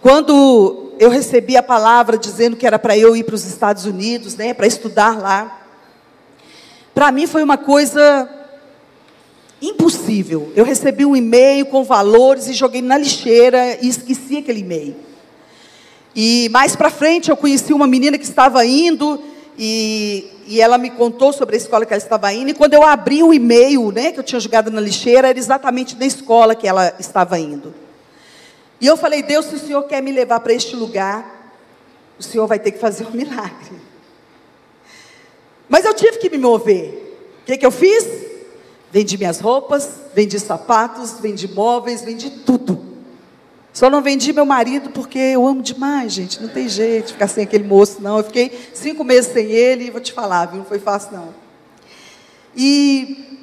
Quando 0.00 0.92
eu 0.98 1.10
recebi 1.10 1.56
a 1.56 1.62
palavra 1.62 2.16
dizendo 2.16 2.56
que 2.56 2.66
era 2.66 2.78
para 2.78 2.96
eu 2.96 3.16
ir 3.16 3.24
para 3.24 3.34
os 3.34 3.44
Estados 3.44 3.84
Unidos, 3.84 4.36
né, 4.36 4.54
para 4.54 4.66
estudar 4.66 5.18
lá, 5.18 5.62
para 6.94 7.10
mim 7.10 7.26
foi 7.26 7.42
uma 7.42 7.58
coisa 7.58 8.28
impossível. 9.60 10.52
Eu 10.54 10.64
recebi 10.64 11.04
um 11.04 11.16
e-mail 11.16 11.66
com 11.66 11.82
valores 11.82 12.46
e 12.46 12.52
joguei 12.52 12.82
na 12.82 12.96
lixeira 12.96 13.78
e 13.82 13.88
esqueci 13.88 14.36
aquele 14.36 14.60
e-mail. 14.60 14.96
E 16.18 16.48
mais 16.48 16.74
para 16.74 16.88
frente 16.88 17.30
eu 17.30 17.36
conheci 17.36 17.74
uma 17.74 17.86
menina 17.86 18.16
que 18.16 18.24
estava 18.24 18.64
indo 18.64 19.22
e, 19.58 20.26
e 20.46 20.62
ela 20.62 20.78
me 20.78 20.88
contou 20.88 21.30
sobre 21.30 21.56
a 21.56 21.58
escola 21.58 21.84
que 21.84 21.92
ela 21.92 22.02
estava 22.02 22.32
indo. 22.32 22.48
E 22.48 22.54
quando 22.54 22.72
eu 22.72 22.82
abri 22.82 23.22
o 23.22 23.34
e-mail, 23.34 23.92
né, 23.92 24.12
que 24.12 24.18
eu 24.18 24.24
tinha 24.24 24.40
jogado 24.40 24.70
na 24.70 24.80
lixeira, 24.80 25.28
era 25.28 25.38
exatamente 25.38 25.94
na 25.94 26.06
escola 26.06 26.54
que 26.54 26.66
ela 26.66 26.96
estava 26.98 27.38
indo. 27.38 27.74
E 28.80 28.86
eu 28.86 28.96
falei: 28.96 29.22
Deus, 29.22 29.44
se 29.44 29.56
o 29.56 29.58
Senhor 29.58 29.82
quer 29.82 30.02
me 30.02 30.10
levar 30.10 30.40
para 30.40 30.54
este 30.54 30.74
lugar, 30.74 31.54
o 32.18 32.22
Senhor 32.22 32.46
vai 32.46 32.58
ter 32.58 32.70
que 32.70 32.78
fazer 32.78 33.06
um 33.06 33.12
milagre. 33.16 33.76
Mas 35.68 35.84
eu 35.84 35.92
tive 35.92 36.16
que 36.16 36.30
me 36.30 36.38
mover. 36.38 37.18
O 37.42 37.44
que, 37.44 37.58
que 37.58 37.66
eu 37.66 37.70
fiz? 37.70 38.06
Vendi 38.90 39.18
minhas 39.18 39.38
roupas, 39.38 39.90
vendi 40.14 40.40
sapatos, 40.40 41.20
vendi 41.20 41.46
móveis, 41.46 42.00
vendi 42.00 42.30
tudo. 42.30 42.95
Só 43.76 43.90
não 43.90 44.00
vendi 44.00 44.32
meu 44.32 44.46
marido 44.46 44.88
porque 44.88 45.18
eu 45.18 45.46
amo 45.46 45.60
demais, 45.60 46.10
gente. 46.10 46.40
Não 46.40 46.48
tem 46.48 46.66
jeito 46.66 47.08
de 47.08 47.12
ficar 47.12 47.28
sem 47.28 47.44
aquele 47.44 47.64
moço, 47.64 48.00
não. 48.00 48.16
Eu 48.16 48.24
fiquei 48.24 48.70
cinco 48.72 49.04
meses 49.04 49.30
sem 49.30 49.50
ele 49.50 49.84
e 49.84 49.90
vou 49.90 50.00
te 50.00 50.14
falar, 50.14 50.46
viu? 50.46 50.60
Não 50.60 50.64
foi 50.64 50.78
fácil, 50.78 51.10
não. 51.12 51.28
E, 52.56 53.42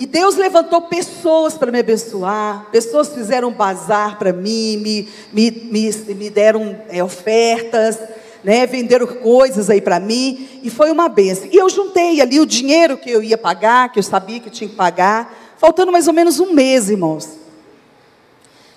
e 0.00 0.06
Deus 0.06 0.36
levantou 0.36 0.80
pessoas 0.80 1.52
para 1.58 1.70
me 1.70 1.80
abençoar. 1.80 2.66
Pessoas 2.72 3.10
fizeram 3.12 3.48
um 3.48 3.52
bazar 3.52 4.18
para 4.18 4.32
mim, 4.32 4.78
me, 4.78 5.06
me, 5.30 5.50
me, 5.50 6.14
me 6.14 6.30
deram 6.30 6.74
é, 6.88 7.04
ofertas 7.04 7.98
né, 8.42 8.66
venderam 8.66 9.06
coisas 9.06 9.70
aí 9.70 9.80
para 9.80 10.00
mim, 10.00 10.48
e 10.64 10.70
foi 10.70 10.90
uma 10.90 11.08
benção. 11.08 11.46
E 11.52 11.56
eu 11.56 11.68
juntei 11.68 12.20
ali 12.20 12.40
o 12.40 12.46
dinheiro 12.46 12.96
que 12.96 13.08
eu 13.08 13.22
ia 13.22 13.38
pagar, 13.38 13.92
que 13.92 14.00
eu 14.00 14.02
sabia 14.02 14.40
que 14.40 14.48
eu 14.48 14.52
tinha 14.52 14.68
que 14.68 14.74
pagar, 14.74 15.54
faltando 15.58 15.92
mais 15.92 16.08
ou 16.08 16.12
menos 16.12 16.40
um 16.40 16.52
mês, 16.52 16.90
irmãos, 16.90 17.41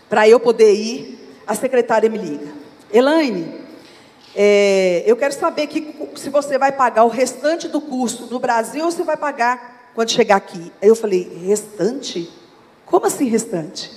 para 0.10 0.28
eu 0.28 0.40
poder 0.40 0.74
ir. 0.74 1.20
A 1.48 1.54
secretária 1.54 2.10
me 2.10 2.18
liga, 2.18 2.48
Elaine, 2.92 3.54
é, 4.36 5.04
eu 5.06 5.16
quero 5.16 5.34
saber 5.34 5.68
que, 5.68 5.96
se 6.16 6.30
você 6.30 6.58
vai 6.58 6.72
pagar 6.72 7.06
o 7.06 7.08
restante 7.08 7.68
do 7.68 7.80
curso 7.80 8.26
no 8.26 8.40
Brasil 8.40 8.84
ou 8.84 8.92
se 8.92 9.04
vai 9.04 9.16
pagar 9.16 9.92
quando 9.96 10.12
chegar 10.12 10.36
aqui. 10.36 10.72
Aí 10.82 10.90
eu 10.90 10.96
falei, 10.96 11.40
restante? 11.46 12.30
Como 12.86 13.06
assim 13.06 13.26
restante? 13.26 13.90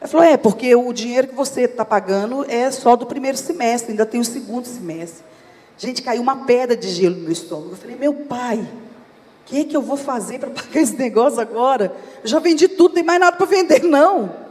Ela 0.00 0.08
falou: 0.08 0.24
é, 0.24 0.36
porque 0.36 0.74
o 0.74 0.92
dinheiro 0.92 1.28
que 1.28 1.34
você 1.34 1.62
está 1.62 1.84
pagando 1.84 2.44
é 2.48 2.70
só 2.70 2.94
do 2.94 3.06
primeiro 3.06 3.36
semestre, 3.36 3.90
ainda 3.90 4.06
tem 4.06 4.20
o 4.20 4.24
segundo 4.24 4.66
semestre. 4.66 5.24
Gente, 5.76 6.00
caiu 6.00 6.22
uma 6.22 6.44
pedra 6.44 6.76
de 6.76 6.88
gelo 6.88 7.16
no 7.16 7.22
meu 7.22 7.32
estômago. 7.32 7.72
Eu 7.72 7.76
falei: 7.76 7.96
meu 7.96 8.14
pai, 8.14 8.58
o 8.58 9.46
que, 9.46 9.64
que 9.64 9.76
eu 9.76 9.82
vou 9.82 9.96
fazer 9.96 10.38
para 10.38 10.50
pagar 10.54 10.80
esse 10.80 10.96
negócio 10.96 11.40
agora? 11.40 11.92
Eu 12.22 12.28
já 12.28 12.38
vendi 12.38 12.68
tudo, 12.68 12.88
não 12.88 12.94
tem 12.94 13.04
mais 13.04 13.18
nada 13.18 13.36
para 13.36 13.46
vender, 13.46 13.82
não. 13.82 14.45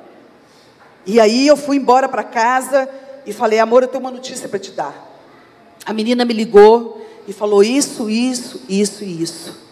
E 1.06 1.20
aí 1.20 1.48
eu 1.48 1.56
fui 1.56 1.78
embora 1.78 2.10
para 2.10 2.24
casa 2.24 2.90
e 3.26 3.34
falei: 3.34 3.60
amor, 3.60 3.84
eu 3.84 3.88
tenho 3.88 4.04
uma 4.04 4.12
notícia 4.12 4.50
para 4.50 4.60
te 4.60 4.72
dar. 4.72 4.94
A 5.86 5.94
menina 5.94 6.26
me 6.26 6.34
ligou 6.34 7.06
e 7.28 7.34
falou: 7.34 7.64
isso, 7.64 8.10
isso, 8.10 8.62
isso 8.68 9.04
e 9.04 9.22
isso. 9.22 9.66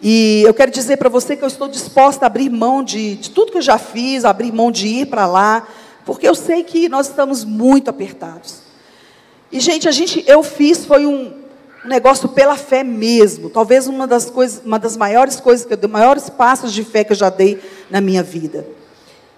E 0.00 0.42
eu 0.46 0.52
quero 0.52 0.70
dizer 0.70 0.98
para 0.98 1.08
você 1.08 1.36
que 1.36 1.42
eu 1.42 1.48
estou 1.48 1.68
disposta 1.68 2.26
a 2.26 2.28
abrir 2.28 2.50
mão 2.50 2.82
de, 2.82 3.16
de 3.16 3.30
tudo 3.30 3.52
que 3.52 3.58
eu 3.58 3.62
já 3.62 3.78
fiz, 3.78 4.24
abrir 4.24 4.52
mão 4.52 4.70
de 4.70 4.86
ir 4.86 5.06
para 5.06 5.26
lá, 5.26 5.66
porque 6.04 6.28
eu 6.28 6.34
sei 6.34 6.62
que 6.62 6.88
nós 6.88 7.08
estamos 7.08 7.44
muito 7.44 7.88
apertados. 7.88 8.60
E, 9.50 9.58
gente, 9.60 9.88
a 9.88 9.92
gente, 9.92 10.22
eu 10.26 10.42
fiz 10.42 10.84
foi 10.84 11.06
um 11.06 11.32
negócio 11.84 12.28
pela 12.28 12.56
fé 12.56 12.84
mesmo. 12.84 13.48
Talvez 13.48 13.86
uma 13.86 14.06
das 14.06 14.28
coisas, 14.28 14.62
uma 14.64 14.78
das 14.78 14.96
maiores 14.96 15.40
coisas 15.40 15.64
que 15.64 15.72
eu 15.72 15.76
dei, 15.76 15.88
maiores 15.88 16.28
passos 16.28 16.72
de 16.72 16.84
fé 16.84 17.04
que 17.04 17.12
eu 17.12 17.16
já 17.16 17.30
dei 17.30 17.58
na 17.90 18.00
minha 18.00 18.22
vida. 18.22 18.66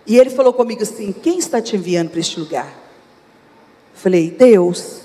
E 0.08 0.18
ele 0.18 0.30
falou 0.30 0.54
comigo 0.54 0.82
assim: 0.82 1.12
quem 1.12 1.38
está 1.38 1.60
te 1.60 1.76
enviando 1.76 2.08
para 2.08 2.18
este 2.18 2.40
lugar? 2.40 2.66
Eu 2.66 4.00
falei, 4.00 4.30
Deus. 4.30 5.02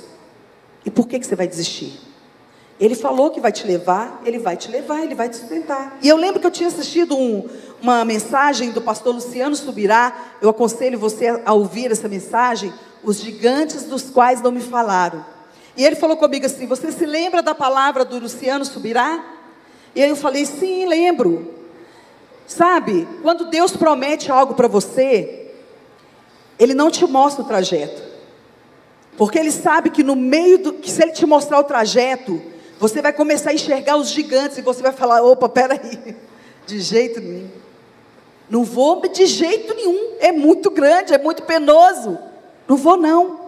E 0.85 0.89
por 0.89 1.07
que, 1.07 1.19
que 1.19 1.27
você 1.27 1.35
vai 1.35 1.47
desistir? 1.47 1.99
Ele 2.79 2.95
falou 2.95 3.29
que 3.29 3.39
vai 3.39 3.51
te 3.51 3.67
levar, 3.67 4.21
ele 4.25 4.39
vai 4.39 4.57
te 4.57 4.71
levar, 4.71 5.03
ele 5.03 5.13
vai 5.13 5.29
te 5.29 5.37
sustentar. 5.37 5.97
E 6.01 6.09
eu 6.09 6.17
lembro 6.17 6.39
que 6.39 6.47
eu 6.47 6.51
tinha 6.51 6.67
assistido 6.67 7.15
um, 7.15 7.47
uma 7.81 8.03
mensagem 8.03 8.71
do 8.71 8.81
pastor 8.81 9.13
Luciano 9.13 9.55
Subirá. 9.55 10.31
Eu 10.41 10.49
aconselho 10.49 10.97
você 10.97 11.41
a 11.45 11.53
ouvir 11.53 11.91
essa 11.91 12.07
mensagem, 12.07 12.73
os 13.03 13.19
gigantes 13.19 13.83
dos 13.83 14.09
quais 14.09 14.41
não 14.41 14.51
me 14.51 14.61
falaram. 14.61 15.25
E 15.75 15.85
ele 15.85 15.97
falou 15.97 16.15
comigo 16.15 16.45
assim: 16.45 16.65
Você 16.65 16.91
se 16.91 17.05
lembra 17.05 17.41
da 17.41 17.53
palavra 17.53 18.05
do 18.05 18.19
Luciano 18.19 18.63
Subirá? 18.63 19.23
E 19.93 20.01
eu 20.01 20.15
falei: 20.15 20.45
Sim, 20.45 20.85
lembro. 20.85 21.62
Sabe, 22.55 23.07
quando 23.23 23.49
Deus 23.49 23.75
promete 23.75 24.31
algo 24.31 24.53
para 24.53 24.67
você, 24.67 25.47
Ele 26.59 26.75
não 26.75 26.91
te 26.91 27.03
mostra 27.03 27.43
o 27.43 27.47
trajeto. 27.47 27.99
Porque 29.17 29.39
Ele 29.39 29.49
sabe 29.49 29.89
que 29.89 30.03
no 30.03 30.15
meio 30.15 30.59
do. 30.59 30.73
que 30.73 30.91
se 30.91 31.01
Ele 31.01 31.13
te 31.13 31.25
mostrar 31.25 31.59
o 31.59 31.63
trajeto, 31.63 32.39
você 32.79 33.01
vai 33.01 33.11
começar 33.11 33.49
a 33.49 33.53
enxergar 33.55 33.95
os 33.95 34.09
gigantes 34.09 34.59
e 34.59 34.61
você 34.61 34.83
vai 34.83 34.91
falar: 34.91 35.23
opa, 35.23 35.49
peraí, 35.49 36.15
de 36.67 36.79
jeito 36.79 37.19
nenhum. 37.19 37.49
Não 38.47 38.63
vou 38.63 39.01
de 39.01 39.25
jeito 39.25 39.73
nenhum. 39.73 40.17
É 40.19 40.31
muito 40.31 40.69
grande, 40.69 41.11
é 41.11 41.17
muito 41.17 41.41
penoso. 41.41 42.19
Não 42.67 42.77
vou, 42.77 42.97
não. 42.97 43.39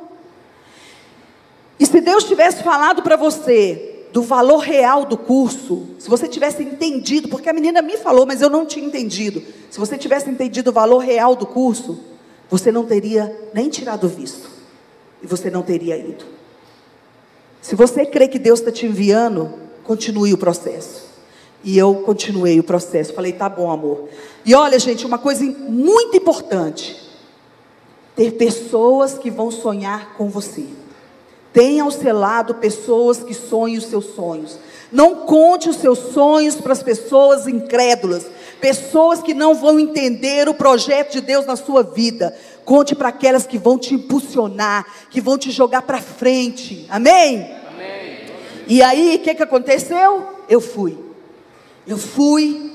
E 1.79 1.85
se 1.85 2.01
Deus 2.01 2.23
tivesse 2.23 2.63
falado 2.63 3.03
para 3.03 3.15
você 3.15 3.94
do 4.15 4.21
valor 4.21 4.59
real 4.59 5.03
do 5.03 5.17
curso, 5.17 5.87
se 5.99 6.09
você 6.09 6.25
tivesse 6.25 6.63
entendido, 6.63 7.27
porque 7.27 7.49
a 7.49 7.53
menina 7.53 7.81
me 7.81 7.97
falou, 7.97 8.25
mas 8.25 8.41
eu 8.41 8.49
não 8.49 8.65
tinha 8.65 8.85
entendido. 8.85 9.43
Se 9.69 9.77
você 9.77 9.97
tivesse 9.97 10.29
entendido 10.29 10.69
o 10.69 10.73
valor 10.73 10.99
real 10.99 11.35
do 11.35 11.45
curso, 11.45 11.99
você 12.49 12.71
não 12.71 12.85
teria 12.85 13.49
nem 13.53 13.67
tirado 13.67 14.07
visto. 14.07 14.49
E 15.21 15.27
você 15.27 15.49
não 15.49 15.61
teria 15.61 15.97
ido. 15.97 16.23
Se 17.61 17.75
você 17.75 18.05
crê 18.05 18.29
que 18.29 18.39
Deus 18.39 18.59
está 18.59 18.71
te 18.71 18.85
enviando, 18.85 19.53
continue 19.83 20.31
o 20.31 20.37
processo. 20.37 21.09
E 21.61 21.77
eu 21.77 21.95
continuei 21.95 22.57
o 22.57 22.63
processo. 22.63 23.13
Falei, 23.13 23.33
tá 23.33 23.49
bom, 23.49 23.69
amor. 23.69 24.07
E 24.45 24.55
olha, 24.55 24.79
gente, 24.79 25.05
uma 25.05 25.17
coisa 25.17 25.43
muito 25.43 26.15
importante: 26.15 26.95
ter 28.15 28.31
pessoas 28.35 29.17
que 29.17 29.29
vão 29.29 29.51
sonhar 29.51 30.13
com 30.13 30.29
você. 30.29 30.84
Tenha 31.55 31.83
ao 31.83 31.91
seu 31.91 32.13
lado 32.13 32.55
pessoas 32.55 33.23
que 33.23 33.33
sonhem 33.33 33.77
os 33.77 33.85
seus 33.85 34.07
sonhos. 34.07 34.59
Não 34.91 35.25
conte 35.25 35.69
os 35.69 35.77
seus 35.77 35.97
sonhos 36.13 36.55
para 36.55 36.73
as 36.73 36.83
pessoas 36.83 37.47
incrédulas, 37.47 38.25
pessoas 38.59 39.21
que 39.21 39.33
não 39.33 39.55
vão 39.55 39.79
entender 39.79 40.49
o 40.49 40.53
projeto 40.53 41.13
de 41.13 41.21
Deus 41.21 41.45
na 41.45 41.55
sua 41.55 41.81
vida. 41.81 42.37
Conte 42.65 42.93
para 42.93 43.07
aquelas 43.07 43.47
que 43.47 43.57
vão 43.57 43.77
te 43.77 43.93
impulsionar, 43.93 44.85
que 45.09 45.21
vão 45.21 45.37
te 45.37 45.49
jogar 45.49 45.83
para 45.83 46.01
frente. 46.01 46.85
Amém? 46.89 47.49
Amém? 47.73 48.17
E 48.67 48.83
aí, 48.83 49.15
o 49.15 49.19
que, 49.19 49.33
que 49.33 49.43
aconteceu? 49.43 50.27
Eu 50.49 50.59
fui. 50.59 50.97
Eu 51.87 51.97
fui 51.97 52.74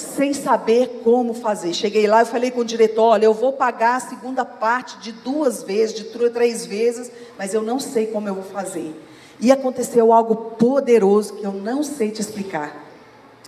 sem 0.00 0.32
saber 0.32 1.00
como 1.04 1.34
fazer. 1.34 1.72
Cheguei 1.72 2.06
lá 2.06 2.22
e 2.22 2.26
falei 2.26 2.50
com 2.50 2.60
o 2.60 2.64
diretor: 2.64 3.02
olha, 3.02 3.24
eu 3.24 3.34
vou 3.34 3.52
pagar 3.52 3.96
a 3.96 4.00
segunda 4.00 4.44
parte 4.44 4.98
de 4.98 5.12
duas 5.12 5.62
vezes, 5.62 5.94
de 5.94 6.04
três 6.30 6.66
vezes, 6.66 7.10
mas 7.38 7.54
eu 7.54 7.62
não 7.62 7.78
sei 7.78 8.06
como 8.06 8.28
eu 8.28 8.34
vou 8.34 8.44
fazer. 8.44 8.94
E 9.40 9.50
aconteceu 9.50 10.12
algo 10.12 10.34
poderoso 10.58 11.34
que 11.34 11.44
eu 11.44 11.52
não 11.52 11.82
sei 11.82 12.10
te 12.10 12.20
explicar. 12.20 12.88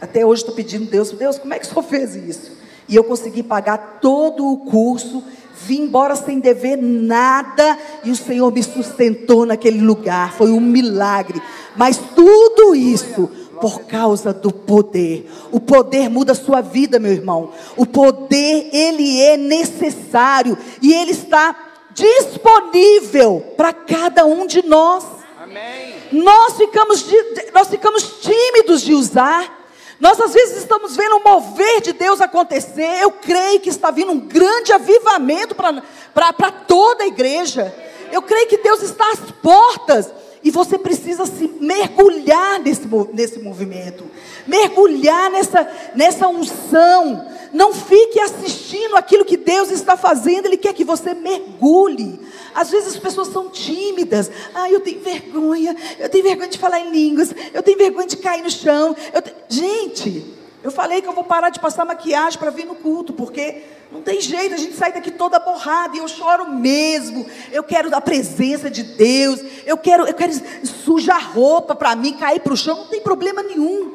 Até 0.01 0.25
hoje 0.25 0.43
estou 0.43 0.55
pedindo 0.55 0.89
a 0.89 0.91
Deus, 0.91 1.11
Deus, 1.13 1.39
como 1.39 1.55
é 1.55 1.59
que 1.59 1.67
o 1.67 1.69
senhor 1.69 1.83
fez 1.83 2.17
isso? 2.17 2.53
E 2.89 2.97
eu 2.97 3.05
consegui 3.05 3.43
pagar 3.43 3.99
todo 4.01 4.47
o 4.51 4.59
curso 4.59 5.23
Vim 5.65 5.83
embora 5.83 6.17
sem 6.17 6.41
dever 6.41 6.77
nada 6.77 7.79
e 8.03 8.11
o 8.11 8.17
Senhor 8.17 8.51
me 8.53 8.63
sustentou 8.63 9.47
naquele 9.47 9.81
lugar. 9.81 10.33
Foi 10.33 10.51
um 10.51 10.61
milagre. 10.61 11.41
Mas 11.77 11.99
tudo 11.99 12.75
isso 12.75 13.31
por 13.63 13.83
causa 13.85 14.33
do 14.33 14.51
poder. 14.51 15.31
O 15.53 15.61
poder 15.61 16.11
muda 16.11 16.33
a 16.33 16.35
sua 16.35 16.61
vida, 16.61 16.99
meu 16.99 17.13
irmão. 17.13 17.53
O 17.77 17.87
poder, 17.87 18.69
ele 18.73 19.21
é 19.23 19.37
necessário 19.37 20.59
e 20.83 20.93
ele 20.93 21.13
está 21.13 21.55
disponível 21.95 23.55
para 23.57 23.73
cada 23.73 24.25
um 24.25 24.49
de 24.49 24.67
nós. 24.67 25.05
Amém. 25.41 25.95
Nós 26.11 26.57
ficamos, 26.57 27.07
nós 27.55 27.69
ficamos 27.69 28.03
tímidos 28.21 28.83
de 28.83 28.95
usar. 28.95 29.61
Nós 30.01 30.21
às 30.21 30.35
vezes 30.35 30.57
estamos 30.57 30.97
vendo 30.97 31.19
o 31.19 31.23
mover 31.23 31.83
de 31.83 31.93
Deus 31.93 32.21
acontecer. 32.21 33.01
Eu 33.01 33.13
creio 33.13 33.61
que 33.61 33.71
está 33.71 33.93
vindo 33.93 34.11
um 34.11 34.19
grande 34.19 34.73
avivamento 34.73 35.55
para 35.55 36.51
toda 36.67 37.05
a 37.05 37.07
igreja. 37.07 37.73
Eu 38.11 38.23
creio 38.23 38.49
que 38.49 38.57
Deus 38.57 38.83
está 38.83 39.09
às 39.13 39.31
portas. 39.41 40.13
E 40.45 40.51
você 40.51 40.77
precisa 40.77 41.25
se 41.25 41.49
mergulhar 41.61 42.59
nesse, 42.61 42.89
nesse 43.13 43.39
movimento, 43.39 44.05
mergulhar 44.47 45.31
nessa, 45.31 45.69
nessa 45.95 46.29
unção. 46.29 47.29
Não 47.53 47.73
fique 47.73 48.19
assistindo 48.19 48.97
aquilo 48.97 49.25
que 49.25 49.37
Deus 49.37 49.71
está 49.71 49.97
fazendo, 49.97 50.47
Ele 50.47 50.57
quer 50.57 50.75
que 50.75 50.85
você 50.85 51.15
mergulhe. 51.15 52.19
Às 52.55 52.71
vezes 52.71 52.95
as 52.95 52.99
pessoas 52.99 53.29
são 53.29 53.49
tímidas. 53.49 54.31
Ah, 54.55 54.69
eu 54.71 54.81
tenho 54.81 55.01
vergonha, 55.01 55.77
eu 55.99 56.09
tenho 56.09 56.25
vergonha 56.25 56.49
de 56.49 56.59
falar 56.59 56.81
em 56.81 56.91
línguas, 56.91 57.33
eu 57.55 57.63
tenho 57.63 57.79
vergonha 57.79 58.09
de 58.09 58.17
cair 58.17 58.43
no 58.43 58.51
chão. 58.51 58.95
Te... 58.95 59.35
Gente, 59.49 60.42
eu 60.63 60.71
falei 60.71 61.03
que 61.03 61.09
eu 61.09 61.13
vou 61.13 61.25
parar 61.25 61.51
de 61.51 61.59
passar 61.59 61.85
maquiagem 61.85 62.39
para 62.39 62.51
vir 62.51 62.65
no 62.65 62.77
culto, 62.77 63.13
porque 63.13 63.63
não 63.91 64.01
tem 64.01 64.21
jeito, 64.21 64.55
a 64.55 64.59
gente 64.59 64.75
sai 64.75 64.93
daqui 64.93 65.11
toda 65.11 65.41
borrada 65.41 65.97
e 65.97 65.99
eu 65.99 66.07
choro 66.07 66.51
mesmo. 66.51 67.27
Eu 67.51 67.65
quero 67.65 67.95
a 67.95 68.01
presença 68.01 68.71
de 68.71 68.83
Deus, 68.83 69.41
eu 69.67 69.77
quero, 69.77 70.07
eu 70.07 70.15
quero 70.15 70.33
sujar 70.65 71.33
roupa 71.33 71.75
para 71.75 71.97
mim, 71.97 72.15
cair 72.15 72.41
para 72.41 72.53
o 72.53 72.57
chão, 72.57 72.77
não 72.77 72.87
tem 72.87 73.01
problema 73.01 73.43
nenhum. 73.43 73.93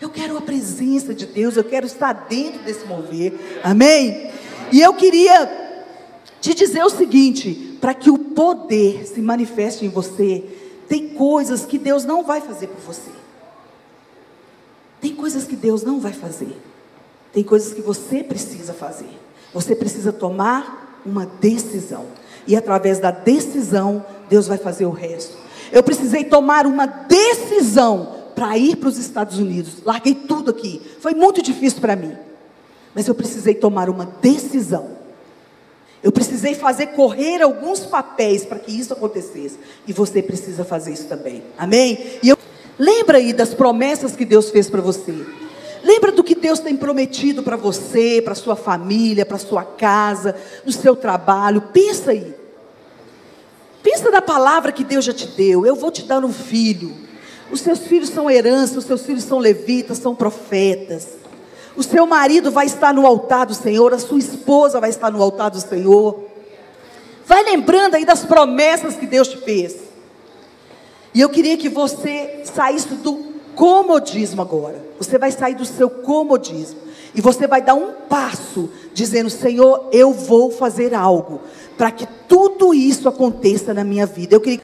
Eu 0.00 0.08
quero 0.08 0.36
a 0.36 0.40
presença 0.40 1.12
de 1.14 1.26
Deus, 1.26 1.56
eu 1.56 1.64
quero 1.64 1.86
estar 1.86 2.12
dentro 2.12 2.60
desse 2.60 2.84
mover. 2.86 3.60
Amém? 3.62 4.30
E 4.70 4.80
eu 4.80 4.94
queria 4.94 5.60
te 6.40 6.54
dizer 6.54 6.84
o 6.84 6.90
seguinte: 6.90 7.76
para 7.80 7.94
que 7.94 8.10
o 8.10 8.18
poder 8.18 9.06
se 9.06 9.20
manifeste 9.20 9.84
em 9.84 9.88
você, 9.88 10.44
tem 10.88 11.10
coisas 11.10 11.64
que 11.64 11.78
Deus 11.78 12.04
não 12.04 12.22
vai 12.22 12.40
fazer 12.40 12.68
por 12.68 12.80
você. 12.80 13.21
Coisas 15.10 15.44
que 15.44 15.56
Deus 15.56 15.82
não 15.82 15.98
vai 15.98 16.12
fazer. 16.12 16.56
Tem 17.32 17.42
coisas 17.42 17.72
que 17.72 17.80
você 17.80 18.22
precisa 18.22 18.72
fazer. 18.72 19.08
Você 19.52 19.74
precisa 19.74 20.12
tomar 20.12 21.00
uma 21.04 21.26
decisão. 21.26 22.06
E 22.46 22.54
através 22.56 22.98
da 22.98 23.10
decisão, 23.10 24.04
Deus 24.28 24.46
vai 24.46 24.58
fazer 24.58 24.86
o 24.86 24.90
resto. 24.90 25.36
Eu 25.72 25.82
precisei 25.82 26.24
tomar 26.24 26.66
uma 26.66 26.86
decisão 26.86 28.22
para 28.34 28.56
ir 28.56 28.76
para 28.76 28.88
os 28.88 28.98
Estados 28.98 29.38
Unidos. 29.38 29.82
Larguei 29.84 30.14
tudo 30.14 30.50
aqui. 30.50 30.80
Foi 31.00 31.14
muito 31.14 31.42
difícil 31.42 31.80
para 31.80 31.96
mim. 31.96 32.16
Mas 32.94 33.08
eu 33.08 33.14
precisei 33.14 33.54
tomar 33.54 33.88
uma 33.88 34.04
decisão. 34.20 35.02
Eu 36.02 36.10
precisei 36.10 36.54
fazer 36.54 36.88
correr 36.88 37.40
alguns 37.42 37.80
papéis 37.80 38.44
para 38.44 38.58
que 38.58 38.72
isso 38.72 38.92
acontecesse. 38.92 39.58
E 39.86 39.92
você 39.92 40.20
precisa 40.20 40.64
fazer 40.64 40.92
isso 40.92 41.06
também. 41.06 41.42
Amém? 41.56 42.18
E 42.22 42.28
eu 42.28 42.36
lembra 42.82 43.18
aí 43.18 43.32
das 43.32 43.54
promessas 43.54 44.16
que 44.16 44.24
Deus 44.24 44.50
fez 44.50 44.68
para 44.68 44.80
você. 44.80 45.14
Lembra 45.84 46.10
do 46.10 46.24
que 46.24 46.34
Deus 46.34 46.58
tem 46.58 46.76
prometido 46.76 47.42
para 47.42 47.56
você, 47.56 48.20
para 48.20 48.34
sua 48.34 48.56
família, 48.56 49.24
para 49.24 49.38
sua 49.38 49.64
casa, 49.64 50.34
no 50.64 50.72
seu 50.72 50.96
trabalho. 50.96 51.60
Pensa 51.72 52.10
aí. 52.10 52.34
Pensa 53.82 54.10
na 54.10 54.22
palavra 54.22 54.72
que 54.72 54.84
Deus 54.84 55.04
já 55.04 55.12
te 55.12 55.26
deu. 55.26 55.64
Eu 55.64 55.76
vou 55.76 55.90
te 55.90 56.02
dar 56.02 56.24
um 56.24 56.32
filho. 56.32 56.92
Os 57.50 57.60
seus 57.60 57.80
filhos 57.80 58.08
são 58.08 58.30
herança, 58.30 58.78
os 58.78 58.84
seus 58.84 59.02
filhos 59.02 59.24
são 59.24 59.38
levitas, 59.38 59.98
são 59.98 60.14
profetas. 60.14 61.08
O 61.76 61.82
seu 61.82 62.06
marido 62.06 62.50
vai 62.50 62.66
estar 62.66 62.92
no 62.92 63.06
altar 63.06 63.46
do 63.46 63.54
Senhor, 63.54 63.94
a 63.94 63.98
sua 63.98 64.18
esposa 64.18 64.80
vai 64.80 64.90
estar 64.90 65.10
no 65.10 65.22
altar 65.22 65.50
do 65.50 65.60
Senhor. 65.60 66.24
Vai 67.26 67.44
lembrando 67.44 67.94
aí 67.94 68.04
das 68.04 68.24
promessas 68.24 68.96
que 68.96 69.06
Deus 69.06 69.28
te 69.28 69.38
fez. 69.38 69.91
E 71.14 71.20
eu 71.20 71.28
queria 71.28 71.56
que 71.56 71.68
você 71.68 72.42
saísse 72.44 72.88
do 72.94 73.32
comodismo 73.54 74.40
agora. 74.40 74.82
Você 74.98 75.18
vai 75.18 75.30
sair 75.30 75.54
do 75.54 75.64
seu 75.64 75.90
comodismo. 75.90 76.80
E 77.14 77.20
você 77.20 77.46
vai 77.46 77.60
dar 77.60 77.74
um 77.74 77.92
passo, 78.08 78.70
dizendo: 78.94 79.28
Senhor, 79.28 79.88
eu 79.92 80.12
vou 80.12 80.50
fazer 80.50 80.94
algo 80.94 81.40
para 81.76 81.90
que 81.90 82.06
tudo 82.28 82.72
isso 82.72 83.08
aconteça 83.08 83.74
na 83.74 83.84
minha 83.84 84.06
vida. 84.06 84.34
Eu 84.34 84.40
queria 84.40 84.58